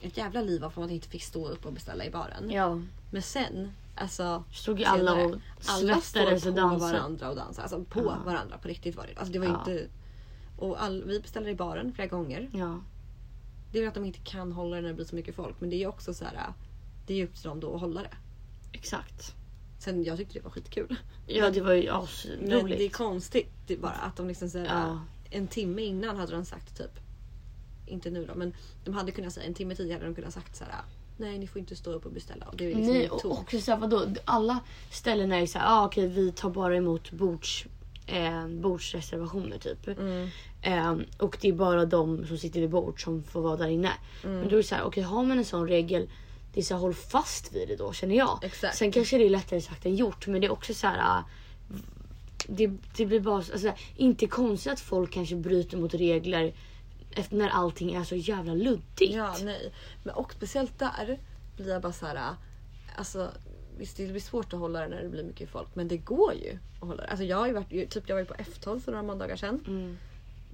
[0.00, 2.50] ett jävla liv att man inte fick stå upp och beställa i baren.
[2.50, 6.92] Ja, Men sen, alltså stod ju alla och alla svettades och på dansade.
[6.92, 7.62] varandra och dansar.
[7.62, 8.16] Alltså på Ja.
[8.24, 9.14] varandra på riktigt var det.
[9.20, 9.58] Alltså det var Ja.
[9.58, 9.86] inte...
[10.58, 12.50] Och all, vi beställde i baren flera gånger.
[12.52, 12.80] Ja,
[13.72, 15.56] Det är väl att de inte kan hålla det när det blir så mycket folk.
[15.60, 16.52] Men det är också så här.
[17.06, 18.10] Det är upp till dem då att hålla det.
[18.72, 19.34] exakt.
[19.78, 20.96] Sen jag tyckte det var skitkul.
[21.26, 22.96] Ja det var ju Men det är asroligt.
[22.96, 25.00] konstigt det är bara att de liksom så här, Ja.
[25.30, 27.00] En timme innan hade de sagt typ.
[27.86, 28.54] Inte nu då men
[28.84, 30.74] de hade kunnat säga en timme tidigare hade de kunnat sagt så här.
[31.16, 32.46] Nej ni får inte stå upp och beställa.
[32.46, 34.58] Och det är liksom Nej och också såhär vadå, alla
[34.90, 37.66] ställen är ju såhär, ah, okej vi tar bara emot bords,
[38.06, 39.88] eh, bordsreservationer typ.
[39.88, 40.28] Mm.
[40.62, 43.92] Eh, och det är bara de som sitter vid bord som får vara där inne.
[44.24, 44.36] Mm.
[44.38, 46.08] Men då är det såhär, okej har man en sån regel,
[46.52, 48.38] det är så här, håll fast vid det då känner jag.
[48.42, 48.76] Exakt.
[48.76, 50.98] Sen kanske det är lättare sagt än gjort men det är också så här.
[51.00, 51.24] ah,
[52.46, 56.54] Det, det blir bara alltså, inte konstigt att folk kanske bryter mot regler
[57.10, 59.14] efter när allting är så jävla luddigt.
[59.14, 59.72] Ja, nej.
[60.04, 61.18] Men och speciellt där
[61.56, 62.34] blir jag bara så här.
[62.96, 63.30] Alltså,
[63.78, 65.68] visst det blir svårt att hålla det när det blir mycket folk.
[65.74, 67.08] Men det går ju att hålla det.
[67.08, 69.64] Alltså jag har ju varit, typ jag var ju på F12 för några måndagar sedan.
[69.66, 69.98] Mm.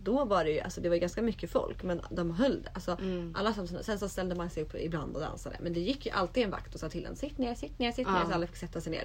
[0.05, 2.71] Då var det ju, alltså det var ganska mycket folk men de höll det.
[2.75, 3.35] Alltså, Mm.
[3.39, 5.57] alla som, sen så ställde man sig upp ibland och dansade.
[5.63, 7.93] Men det gick ju alltid en vakt och sa till en sitt ner, sitt ner,
[7.93, 8.15] sitt ner.
[8.15, 8.27] Ja.
[8.29, 9.05] Så alla fick sätta sig ner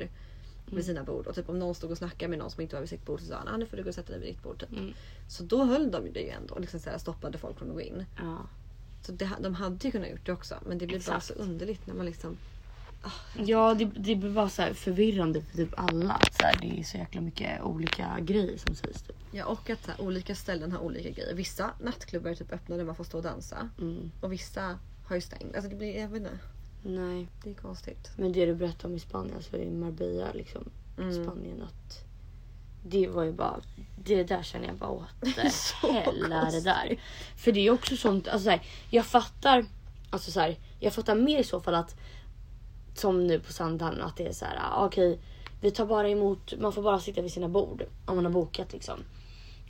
[0.66, 0.84] vid Mm.
[0.84, 1.28] sina bord.
[1.28, 3.20] Och typ om någon stod och snackade med någon som inte var vid sitt bord
[3.20, 4.60] så sa han ah, nu får du gå och sätta dig vid ditt bord.
[4.60, 4.72] Typ.
[4.72, 4.94] Mm.
[5.30, 7.68] Så då höll de ju det ju ändå och liksom så här stoppade folk från
[7.70, 8.06] att gå in.
[8.18, 8.38] Ja.
[9.06, 11.88] Så det, de hade ju kunnat gjort det också men det blir bara så underligt
[11.88, 12.38] när man liksom...
[13.46, 16.20] Ja, det, det blir bara så här förvirrande för typ alla.
[16.40, 19.02] Så här, det är så jäkla mycket olika grejer som sägs.
[19.02, 19.16] Typ.
[19.32, 21.36] Ja och att här, olika ställen har olika grejer.
[21.36, 23.70] Vissa nattklubbar är typ öppna där man får stå och dansa.
[23.78, 24.12] Mm.
[24.22, 25.56] Och vissa har ju stängt.
[25.56, 26.40] Alltså det blir, jag vet inte.
[26.84, 27.28] Nej.
[27.44, 28.12] Det är konstigt.
[28.18, 30.70] Men det du berättade om i Spanien, så i Marbella, liksom,
[31.00, 31.24] Mm.
[31.24, 32.06] Spanien, att
[32.84, 33.60] det var ju bara,
[34.04, 35.06] det där känner jag bara,
[35.82, 37.00] hell är det där?
[37.36, 39.66] För det är också sånt, alltså så här, jag fattar,
[40.10, 41.96] alltså så här, jag fattar mer i så fall att,
[43.00, 45.20] som nu på Sandhamn, att det är så här, ah, okej,
[45.62, 48.74] vi tar bara emot, man får bara sitta vid sina bord om man har bokat
[48.74, 49.00] liksom.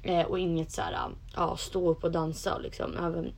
[0.04, 0.98] Eh, och inget så här,
[1.36, 2.98] ja, stå upp och dansa och liksom.
[2.98, 3.34] Även,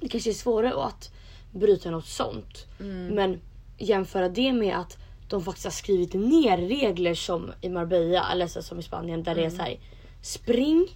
[0.00, 1.12] det kanske är svårare att
[1.52, 2.66] bryta något sånt.
[3.14, 3.40] Men
[3.78, 4.96] jämföra det med att
[5.28, 9.34] de faktiskt har skrivit ner regler som i Marbella eller så som i Spanien där
[9.34, 9.78] det är så här.
[10.22, 10.88] Spring,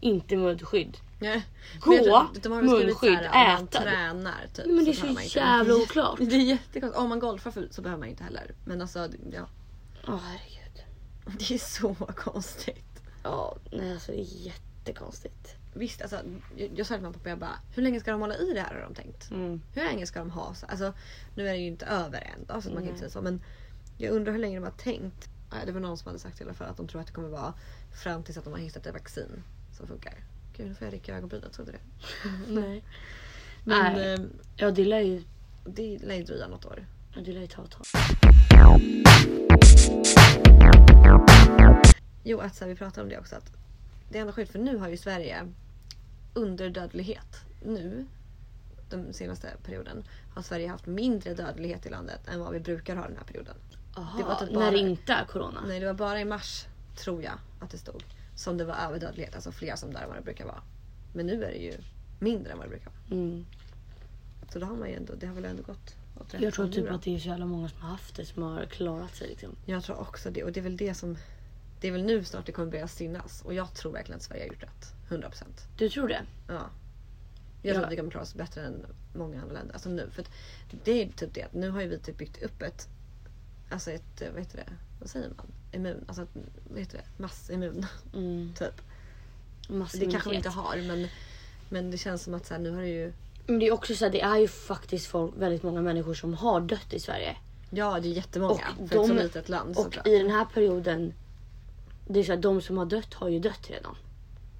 [0.00, 0.96] inte munskydd.
[1.80, 3.80] Gå, de skrivit munskydd, så här, om man äta.
[3.80, 4.66] tränar typ.
[4.66, 5.22] Men det är så inte.
[5.22, 6.18] jävla oklart.
[6.20, 7.02] Det är jättekonstigt.
[7.02, 8.54] Om man golfar så behöver man inte heller.
[8.64, 9.46] Men alltså ja.
[10.08, 10.84] Åh herregud.
[11.38, 13.02] Det är så konstigt.
[13.22, 15.56] Ja, nej alltså det är jättekonstigt.
[15.74, 16.20] Visst, alltså,
[16.56, 18.52] jag, jag sa till mamma och pappa, jag bara, hur länge ska de hålla i
[18.52, 19.30] det här har de tänkt?
[19.30, 19.62] Mm.
[19.74, 20.66] Hur länge ska de ha så?
[20.66, 20.92] Alltså,
[21.34, 23.22] nu är det ju inte över än då, så man kan inte säga så.
[23.22, 23.42] Men
[23.98, 25.28] jag undrar hur länge de har tänkt.
[25.66, 27.28] Det var någon som hade sagt i alla fall att de tror att det kommer
[27.28, 27.54] vara
[28.02, 29.42] fram tills att de har hittat ett vaccin
[29.76, 30.14] som funkar.
[30.56, 31.54] Gud, nu får jag rycka ögonbrynet.
[31.54, 31.78] Såg du det?
[32.60, 32.84] Nej.
[33.64, 34.14] Men Nej.
[34.14, 34.20] eh,
[34.56, 35.22] Ja det lär ju,
[35.66, 36.86] det lär ju dröja något år.
[37.14, 37.84] ja, det lär ju ta ett tag.
[42.24, 43.36] Jo, att så här, vi pratar om det också.
[43.36, 43.52] Att
[44.10, 45.48] det är ändå sjukt för nu har ju Sverige
[46.34, 47.40] underdödlighet.
[47.64, 48.06] Nu,
[48.90, 53.06] den senaste perioden, har Sverige haft mindre dödlighet i landet än vad vi brukar ha
[53.08, 53.54] den här perioden.
[53.96, 55.60] Aha, Det var typ när det inte är corona.
[55.66, 56.64] Nej, det var bara i mars,
[56.96, 58.02] tror jag, att det stod.
[58.42, 60.62] Som det var överdödlighet, alltså fler som dör än vad det brukar vara.
[61.12, 61.74] Men nu är det ju
[62.18, 63.20] mindre än vad det brukar vara.
[63.20, 63.46] Mm.
[64.52, 66.68] Så då har man ju ändå, det har väl ändå gått åt rätt Jag tror
[66.68, 69.28] typ att det är så jävla många som har haft det som har klarat sig
[69.28, 69.56] liksom.
[69.66, 70.44] Jag tror också det.
[70.44, 71.16] Och det är väl det som...
[71.80, 73.42] Det är väl nu snart det kommer börja synas.
[73.42, 74.94] Och jag tror verkligen att Sverige har gjort rätt.
[75.08, 75.44] 100%.
[75.78, 76.22] Du tror det?
[76.48, 76.70] Ja.
[77.62, 77.86] Jag tror Ja.
[77.86, 79.74] att vi kommer klara oss bättre än många andra länder.
[79.74, 80.10] Alltså nu.
[80.10, 80.24] För
[80.84, 82.88] det är typ det att nu har ju vi typ byggt upp ett...
[83.70, 84.72] Alltså ett, vad heter det?
[85.02, 85.46] Vad säger man?
[85.72, 86.04] Immun.
[86.08, 86.26] Alltså
[86.70, 87.22] vad heter det?
[87.22, 87.86] Massimmun.
[88.14, 88.52] Mm.
[88.58, 88.82] Typ.
[89.92, 91.06] Det kanske vi inte har men,
[91.68, 93.12] men det känns som att så här, nu har det ju...
[93.46, 96.34] Men det är också så här, det är ju faktiskt folk, väldigt många människor som
[96.34, 97.36] har dött i Sverige.
[97.70, 98.68] Ja det är jättemånga.
[98.80, 100.06] Och för ett så de- litet land Och såklart.
[100.06, 101.12] i den här perioden,
[102.08, 103.96] det är så här, de som har dött har ju dött redan.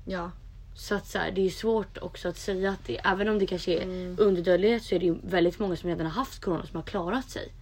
[0.07, 0.31] Ja.
[0.75, 3.39] Så att så här, det är ju svårt också att säga att det, även om
[3.39, 4.17] det kanske är Mm.
[4.21, 7.31] underdödlighet så är det ju väldigt många som redan har haft corona som har klarat
[7.31, 7.53] sig.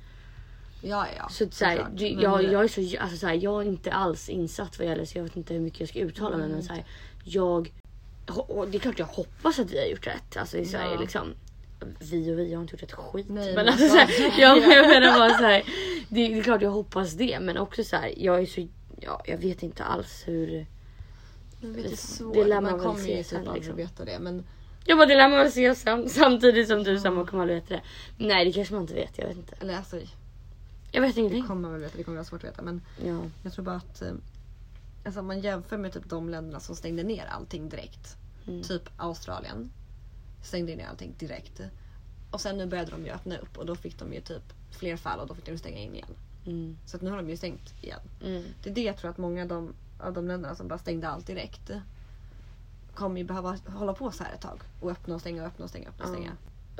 [0.83, 1.28] Ja, ja.
[1.28, 4.28] Så, så här, du, jag, jag är så, alltså, så här, jag är inte alls
[4.28, 6.72] insatt vad gäller så jag vet inte hur mycket jag ska uttala mig men så
[6.72, 6.85] här,
[7.24, 7.72] jag
[8.70, 11.01] det är klart jag hoppas att vi har gjort rätt alltså i Sverige Ja.
[11.01, 11.35] liksom.
[11.99, 13.26] Vi och vi, jag har inte gjort ett skit.
[13.28, 13.97] Nej, men alltså, så-
[14.39, 15.62] jag, jag menar bara så det,
[16.09, 18.68] det är klart jag hoppas det men också så jag är så,
[19.01, 20.66] ja, jag vet inte alls hur.
[21.61, 21.85] Vet,
[22.18, 23.76] det Det lär man man kommer ju sen, typ aldrig liksom.
[23.76, 24.18] veta det.
[24.18, 24.45] Men
[24.87, 27.62] Jag bara det lär man väl se sam, samtidigt som du sa man kommer aldrig
[27.62, 27.83] veta det.
[28.24, 29.55] Nej det kanske man inte vet, jag vet inte.
[29.61, 29.97] eller alltså,
[30.91, 31.47] Jag vet det ingenting.
[31.47, 31.97] kommer man väl veta.
[31.97, 32.62] Det kommer vara svårt att veta.
[32.62, 33.20] Men Ja.
[33.43, 34.12] jag tror bara att eh,
[35.05, 38.16] alltså, om man jämför med typ de länderna som stängde ner allting direkt.
[38.47, 38.62] Mm.
[38.62, 39.70] Typ Australien.
[40.43, 41.61] Stängde ner allting direkt.
[42.30, 44.97] Och sen nu började de ju öppna upp och då fick de ju typ fler
[44.97, 46.14] fall och då fick de stänga in igen.
[46.47, 46.76] Mm.
[46.86, 48.01] Så att nu har de ju stängt igen.
[48.24, 48.45] Mm.
[48.62, 51.09] Det är det jag tror att många av de, av de länderna som bara stängde
[51.09, 51.70] allt direkt
[52.95, 54.61] kommer ju behöva hålla på så här ett tag.
[54.80, 55.88] Och öppna och stänga och öppna och stänga.
[55.88, 56.14] Öppna och Ja.
[56.14, 56.32] stänga.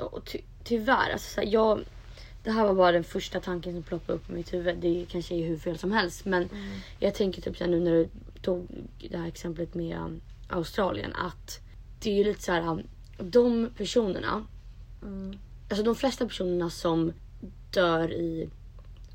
[0.09, 1.79] och ty tyvärr, alltså, så här, jag,
[2.43, 4.77] det här var bara den första tanken som ploppade upp i mitt huvud.
[4.77, 6.25] Det kanske är hur fel som helst.
[6.25, 6.49] Men
[6.99, 8.09] jag tänker typ nu när du
[8.41, 8.67] tog
[9.09, 11.13] det här exemplet med um, Australien.
[11.15, 11.59] Att
[11.99, 12.81] det är ju lite så här, um,
[13.17, 14.45] de personerna.
[15.01, 15.37] Mm.
[15.69, 17.13] Alltså de flesta personerna som
[17.71, 18.49] dör i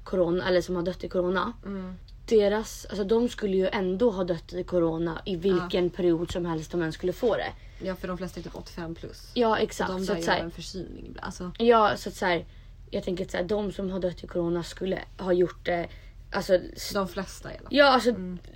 [0.04, 1.52] corona, eller som har dött i corona.
[1.64, 1.94] Mm.
[2.26, 6.70] Deras, alltså de skulle ju ändå ha dött i corona i vilken period som helst
[6.70, 7.52] de än skulle få det.
[7.82, 9.30] Ja för de flesta är typ 85 plus.
[9.34, 9.90] Ja exakt.
[9.90, 11.26] de så där att, gör så här, en förkylning ibland.
[11.26, 12.44] Alltså, Ja, så att så här,
[12.90, 15.88] jag tänker att så här, de som har dött i corona skulle ha gjort det.
[16.30, 16.58] Alltså,
[16.94, 17.68] de flesta i alla fall.
[17.76, 18.12] ja, alltså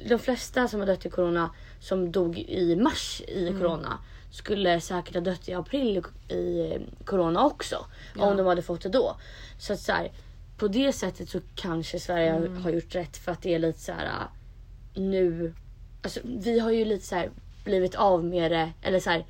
[0.08, 1.50] de flesta som har dött i corona
[1.80, 3.60] som dog i mars i Mm.
[3.60, 3.98] corona
[4.32, 7.86] skulle säkert ha dött i april i, i eh, corona också.
[8.16, 8.24] Ja.
[8.30, 9.16] Om de hade fått det då.
[9.58, 10.12] Så att så här,
[10.56, 12.62] på det sättet så kanske Sverige Mm.
[12.62, 15.54] har gjort rätt för att det är lite så här äh, nu.
[16.02, 17.30] Alltså vi har ju lite så här
[17.64, 19.26] blivit av med det eller så här.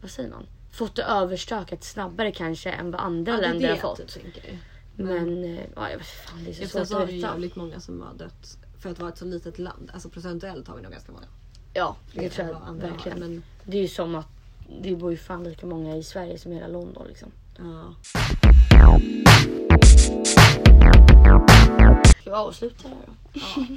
[0.00, 0.46] Vad säger man?
[0.72, 3.98] Fått det överstökat snabbare kanske än vad andra Ja, länder har fått.
[3.98, 4.58] jag typ tänker.
[4.96, 7.14] Men eh, ja, jag vet fan det är så Ja, svårt att veta.
[7.28, 9.90] jävligt många som har dött för att vara ett så litet land.
[9.94, 11.24] Alltså procentuellt har vi nog ganska många.
[11.74, 13.18] Ja, det tror jag andra har, verkligen.
[13.18, 14.28] Men, Det är ju som att
[14.82, 17.28] det bor ju fan lika många i Sverige som i hela London liksom.
[17.58, 17.94] ja.
[22.20, 23.40] Ska vi avsluta det då?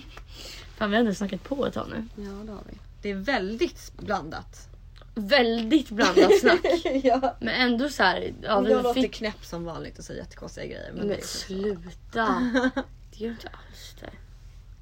[0.78, 2.24] fan vi har ändå snackat på ett tag nu.
[2.24, 2.78] ja, det har vi.
[3.02, 4.68] Det är väldigt blandat.
[5.16, 6.59] Väldigt blandat snack.
[7.03, 7.36] ja.
[7.39, 9.13] Men ändå så här, ja, jag vi låter fick...
[9.13, 10.91] knäpp som vanligt och säger jättekonstiga grejer.
[10.93, 12.51] Men, Men det sluta.
[13.11, 14.09] Det gör inte alls det.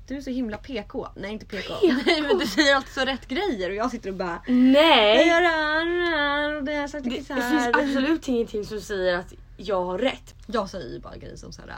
[0.08, 1.08] Du är så himla PK.
[1.16, 1.74] Nej inte PK.
[2.06, 5.28] Nej men du säger alltid så rätt grejer och jag sitter och bara Jag Nej!
[5.28, 7.64] gör det här och det här det Det, det så det här.
[7.74, 10.36] finns absolut ingenting som säger att jag har rätt.
[10.48, 11.72] Jag säger bara grejer som såhär.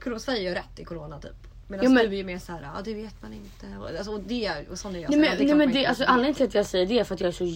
[0.00, 1.45] Corona- Sverige gör rätt i corona typ.
[1.68, 3.66] Medan Ja, men- du är ju mer såhär, ja det vet man inte.
[3.80, 5.10] Och, Alltså, och det, och sån är jag.
[5.10, 7.04] Nej men, ja, nej, men det, inte alltså, anledningen till att jag säger det är
[7.04, 7.52] för att jag är så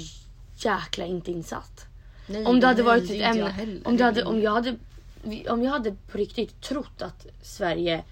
[0.69, 1.87] jäkla inte insatt.
[2.29, 4.77] Nej, Om det hade nej, varit det ett ämne, om, det hade, om, jag hade,
[5.49, 8.05] om jag hade på riktigt trott att Sverige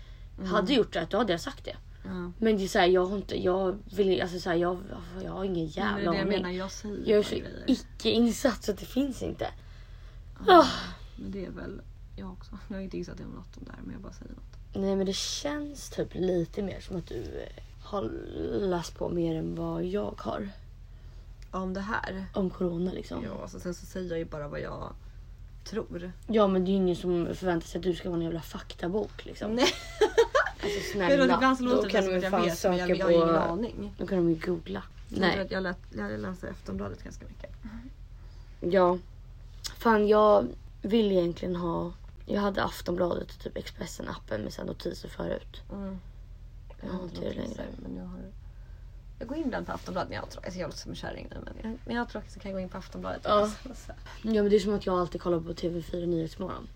[0.52, 1.76] hade gjort rätt, då hade jag sagt det.
[2.04, 2.32] Ja.
[2.38, 4.78] Men det är så här, jag har inte, jag vill, alltså så här, jag,
[5.24, 6.28] jag har ingen det jävla det jag aning.
[6.28, 6.70] menar, jag
[7.06, 7.64] Jag är så grejer.
[7.66, 9.46] icke insatt så att det finns inte.
[10.46, 10.66] Ja, Ah.
[11.16, 11.80] Men det är väl
[12.16, 12.58] jag också.
[12.68, 14.57] Jag är inte insatt i något om det här men jag bara säger något.
[14.72, 18.02] Nej men det känns typ lite mer som att du eh, har
[18.60, 20.48] läst på mer än vad jag har.
[21.50, 22.26] Om det här?
[22.34, 23.24] Om corona liksom.
[23.24, 24.92] Ja, alltså, sen så säger jag ju bara vad jag
[25.64, 26.12] tror.
[26.26, 28.40] Ja men det är ju ingen som förväntar sig att du ska vara en jävla
[28.40, 29.54] faktabok liksom.
[29.54, 29.64] Nej,
[30.62, 31.34] Alltså men snälla.
[31.34, 32.88] ibland så låter Då det kan som de att ju jag fan vet men jag,
[32.88, 33.40] söka jag har ingen på...
[33.40, 33.94] aning.
[33.98, 34.82] Då kan de ju googla.
[35.08, 35.46] Nej.
[35.50, 37.50] jag, lät, jag läser Aftonbladet ganska mycket.
[38.60, 38.98] Ja.
[39.78, 40.46] Fan jag
[40.82, 41.92] vill egentligen ha...
[42.30, 45.62] Jag hade Aftonbladet och typ Expressen appen med så notiser förut.
[45.72, 45.98] Mm.
[46.82, 47.64] Jag har inte det längre.
[47.82, 48.18] Men jag, har...
[49.18, 50.46] jag går in ibland på Aftonbladet när jag har tråkigt.
[50.46, 52.50] Alltså jag låter som en kärring nu men jag, när jag har tråkigt så kan
[52.50, 53.20] jag gå in på Aftonbladet.
[53.24, 53.30] Ja.
[53.30, 53.92] Alltså, så.
[54.22, 56.68] Ja men det är som att jag alltid kollar på TV4 Nyhetsmorgon.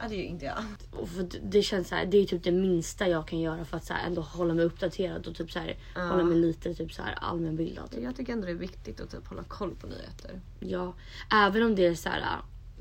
[0.00, 0.64] ja det är ju inte jag.
[1.00, 3.64] Och för det- det känns så här, det är typ det minsta jag kan göra
[3.64, 6.00] för att så här, ändå hålla mig uppdaterad och typ så här, Ja.
[6.06, 7.94] hålla mig lite typ så här allmänbildad.
[8.02, 10.40] Jag tycker ändå det är viktigt att typ hålla koll på nyheter.
[10.60, 10.94] Ja,
[11.32, 12.22] även om det är så här,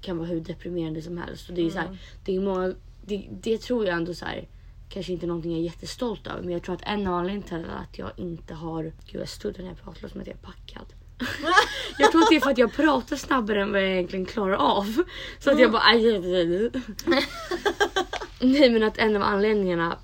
[0.01, 1.49] kan vara hur deprimerande som helst.
[1.49, 2.73] Och det är så här, det är många,
[3.05, 4.47] det, det tror jag ändå så här,
[4.89, 6.41] kanske inte någonting jag är jättestolt över.
[6.41, 9.61] Men jag tror att en av anledningarna till att jag inte har, gud jag studdar
[9.61, 10.85] när jag pratar som att jag är packad.
[11.97, 14.55] jag tror att det är för att jag pratar snabbare än vad jag egentligen klarar
[14.55, 15.03] av.
[15.39, 16.71] Så att jag bara aj, aj, aj, aj.
[18.41, 19.97] Nej men att en av anledningarna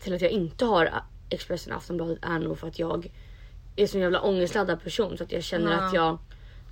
[0.00, 3.10] till att jag inte har Expressen och Aftonbladet är nog för att jag
[3.76, 5.86] är så en jävla ångestladdad person så att jag känner Ja.
[5.86, 6.18] att jag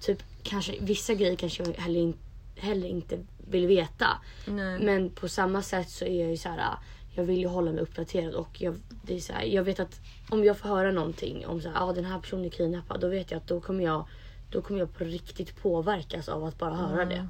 [0.00, 2.14] typ kanske vissa grejer kanske jag heller, in,
[2.60, 3.18] heller inte
[3.50, 4.06] vill veta.
[4.46, 4.78] Nej.
[4.80, 6.74] Men på samma sätt så är jag ju så här.
[7.14, 10.00] Jag vill ju hålla mig uppdaterad och jag, det är så här, jag vet att
[10.30, 13.00] om jag får höra någonting om så här, ah, den här personen är kidnappad.
[13.00, 14.04] Då vet jag att då kommer jag,
[14.50, 17.28] då kommer jag på riktigt påverkas av att bara höra det.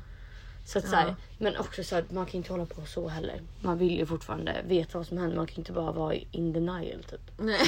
[0.67, 0.91] Så att, Ja.
[0.91, 3.41] så här, men också så att man kan inte hålla på så heller.
[3.61, 5.37] Man vill ju fortfarande veta vad som händer.
[5.37, 7.31] Man kan inte bara vara in denial typ.
[7.39, 7.61] Nej.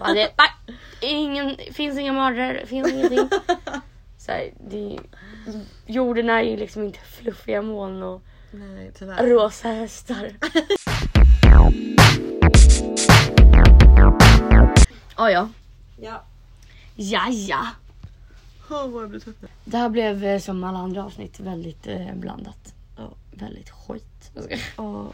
[0.00, 3.28] Bara, det, nej, ingen, finns inga mördare, finns ingenting.
[4.26, 4.98] Så här, det,
[5.86, 10.36] jorden är ju liksom inte fluffiga moln och Nej rosa hästar.
[15.16, 15.48] oh, ja,
[16.00, 16.22] Ja.
[16.94, 17.66] ja, ja.
[18.68, 19.48] Vad jag blir trött nu.
[19.64, 22.74] Det här blev eh, som alla andra avsnitt väldigt eh, blandat.
[22.96, 23.12] Ja.
[23.32, 24.30] Väldigt skit.
[24.76, 25.12] Ja.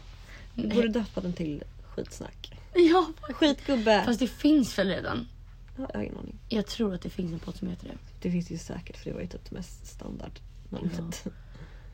[0.55, 1.63] Borde döpa den till
[1.95, 2.53] skitsnack.
[2.73, 4.03] Ja, Skitgubbe.
[4.05, 5.27] fast det finns väl redan.
[5.77, 6.39] Ja, Jag har ingen aning.
[6.49, 8.10] Jag tror att det finns en podd som heter det.
[8.21, 11.23] Det finns ju säkert för det var ju typ det mest standard namnet.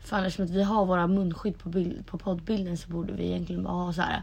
[0.06, 3.64] Fan eftersom att vi har våra munskydd på, bild, på poddbilden så borde vi egentligen
[3.64, 4.22] bara ha så här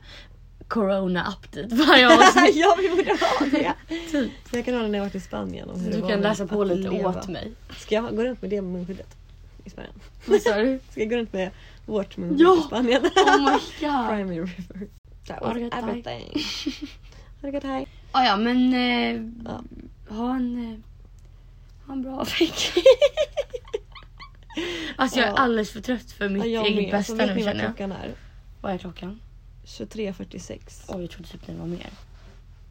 [0.69, 2.57] Corona update varje avsnitt.
[2.57, 3.75] ja vi borde ha det.
[4.11, 4.33] typ.
[4.53, 5.71] Jag kan ha den när jag varit i Spanien.
[5.71, 7.09] Om hur Du kan läsa på lite leva.
[7.11, 7.53] åt mig.
[7.79, 9.17] Ska jag gå runt med det munskyddet
[9.65, 9.95] i Spanien?
[10.27, 10.81] Vad sa du?
[10.91, 11.51] Ska jag gå runt med
[11.87, 12.59] vårt munskydd Ja!
[12.59, 13.03] i Spanien?
[13.05, 13.51] Oh my
[13.81, 14.09] god.
[14.09, 14.89] Primary river.
[15.27, 15.79] That was Arigatai.
[15.79, 16.43] everything.
[17.43, 17.87] Arigatai.
[18.13, 19.61] Ah, ja men eh, Ja.
[20.15, 20.79] ha en, eh,
[21.87, 22.81] ha en bra vecka.
[24.97, 25.39] alltså jag är Ja.
[25.39, 27.05] alldeles för trött för mitt Ja, jag eget med.
[27.07, 27.77] Så bästa vet nu ni vad känner jag.
[27.77, 28.11] klockan är?
[28.61, 29.21] Vad är klockan?
[29.65, 30.85] 23.46.
[30.89, 31.91] Oj jag trodde typ det var mer.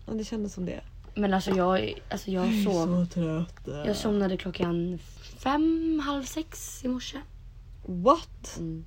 [0.06, 0.82] Ja, det kändes som det.
[1.16, 3.06] Men alltså jag, alltså jag sov.
[3.06, 3.60] trött.
[3.66, 5.00] Jag somnade klockan
[5.38, 7.18] fem, halv sex i morse.
[7.86, 8.56] What?
[8.58, 8.86] Mm.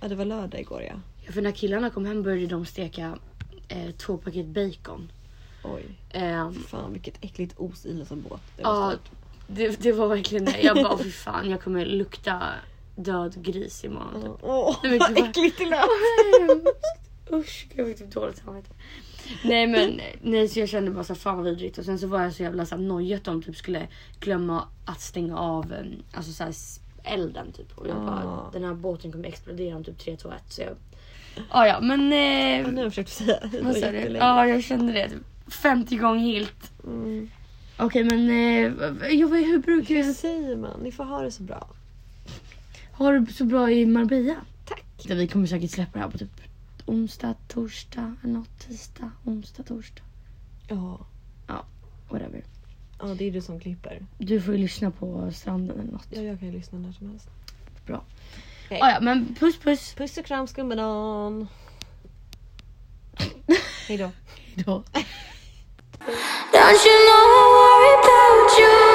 [0.00, 0.94] Ja, det var lördag igår ja.
[1.26, 3.18] Ja, för när killarna kom hem började de steka
[3.68, 5.12] eh, två paket bacon.
[5.64, 5.84] Oj.
[6.10, 8.40] Eh, Fan vilket äckligt os i en sån båt.
[8.56, 9.10] Det Ja, var stort.
[9.46, 10.60] Det, det var verkligen det.
[10.62, 12.42] Jag bara fy fan jag kommer lukta
[12.96, 14.22] död gris imorgon.
[14.22, 14.30] Typ.
[14.42, 15.80] Åh, Nej, men vad vad- äckligt det lät.
[17.32, 18.68] Usch, jag fick typ dåligt samvete.
[19.44, 22.22] Nej men nej, så jag kände bara så här, fan vidrigt och sen så var
[22.22, 23.86] jag så jävla så här, nojig att de typ skulle
[24.20, 25.78] glömma att stänga av eh,
[26.12, 26.54] alltså så här,
[27.04, 27.78] elden typ.
[27.78, 28.50] Och jag bara, Ah.
[28.52, 30.36] den här båten kommer explodera om typ 3, 2, 1.
[30.48, 30.70] Så jag...
[31.50, 32.12] Ah, ja men...
[32.12, 33.98] Ja, Eh, nu har jag försökt säga vad sa du?
[33.98, 35.08] Ja jag kände det.
[35.08, 36.72] Typ 50 gånger gilt.
[36.84, 37.30] Mm.
[37.78, 40.80] Okej men eh, jag, vet- hur brukar Hur jag säger man?
[40.80, 41.68] Ni får ha det så bra.
[42.92, 44.34] ha det så bra i Marbella?
[44.64, 44.84] Tack.
[45.02, 46.40] Ja, vi kommer säkert släppa det här på typ
[46.86, 48.58] onsdag, torsdag eller något.
[48.58, 50.02] Tisdag, onsdag, torsdag.
[50.68, 51.06] Ja.
[52.10, 52.44] Whatever.
[52.98, 54.06] ja, det är du som klipper.
[54.18, 56.06] Du får ju lyssna på stranden eller något.
[56.10, 57.28] Ja, jag kan ju lyssna när som helst.
[57.86, 58.04] Bra.
[58.64, 58.80] Okej.
[58.82, 59.94] Ah, ja, men puss puss.
[59.94, 61.48] Puss och kram skumbanan.
[63.88, 64.10] Hejdå.
[64.54, 64.82] Hejdå.
[66.52, 67.65] Don't you know
[68.58, 68.86] I